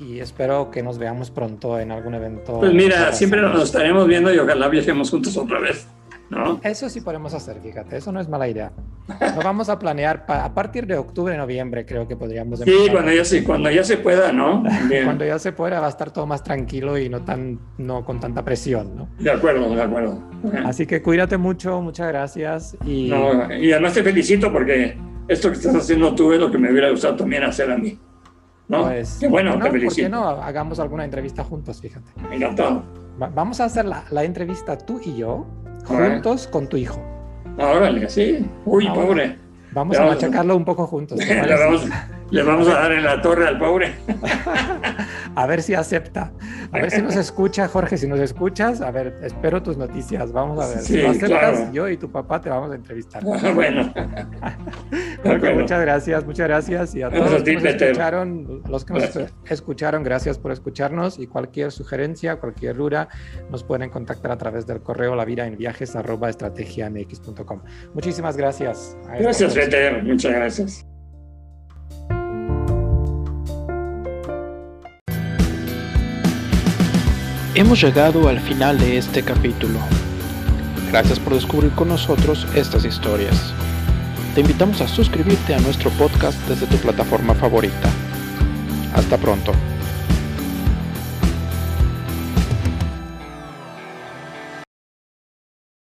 [0.00, 2.60] Y espero que nos veamos pronto en algún evento.
[2.60, 5.88] Pues mira, siempre nos estaremos viendo y ojalá viajemos juntos otra vez.
[6.62, 8.72] Eso sí podemos hacer, fíjate, eso no es mala idea.
[9.34, 12.60] Lo vamos a planear a partir de octubre, noviembre, creo que podríamos.
[12.60, 14.62] Sí, cuando ya, se, cuando ya se pueda, ¿no?
[15.04, 18.20] cuando ya se pueda, va a estar todo más tranquilo y no, tan, no con
[18.20, 19.08] tanta presión, ¿no?
[19.18, 20.22] De acuerdo, de acuerdo.
[20.64, 22.76] Así que cuídate mucho, muchas gracias.
[22.84, 23.10] Y...
[23.10, 24.98] y además te felicito porque
[25.28, 27.98] esto que estás haciendo tú es lo que me hubiera gustado también hacer a mí.
[28.68, 28.84] ¿no?
[28.84, 29.88] Pues, Qué bueno, te felicito.
[29.88, 32.10] ¿Por qué no hagamos alguna entrevista juntos, fíjate?
[32.30, 32.82] Encantado.
[33.16, 35.46] vamos a hacer la, la entrevista tú y yo
[35.88, 37.02] juntos con tu hijo.
[37.58, 38.46] Órale, sí.
[38.64, 39.36] Uy, pobre.
[39.72, 41.18] Vamos a machacarlo un poco juntos.
[42.30, 43.94] Le vamos, a dar en la torre al pobre.
[45.34, 46.32] a ver si acepta.
[46.72, 47.96] A ver si nos escucha, Jorge.
[47.96, 50.32] Si nos escuchas, a ver, espero tus noticias.
[50.32, 50.78] Vamos a ver.
[50.78, 53.22] si lo aceptas, yo y tu papá te vamos a entrevistar.
[53.54, 53.92] bueno.
[55.54, 56.94] Muchas gracias, muchas gracias.
[56.94, 61.18] Y a todos los que nos escucharon, los que nos escucharon, gracias por escucharnos.
[61.18, 63.08] Y cualquier sugerencia, cualquier duda,
[63.50, 67.62] nos pueden contactar a través del correo la vida en viajes arroba estrategiamx.com.
[67.94, 68.96] Muchísimas gracias.
[69.18, 70.02] Gracias, Peter.
[70.02, 70.97] Muchas gracias.
[77.58, 79.80] Hemos llegado al final de este capítulo.
[80.92, 83.52] Gracias por descubrir con nosotros estas historias.
[84.36, 87.90] Te invitamos a suscribirte a nuestro podcast desde tu plataforma favorita.
[88.94, 89.50] Hasta pronto.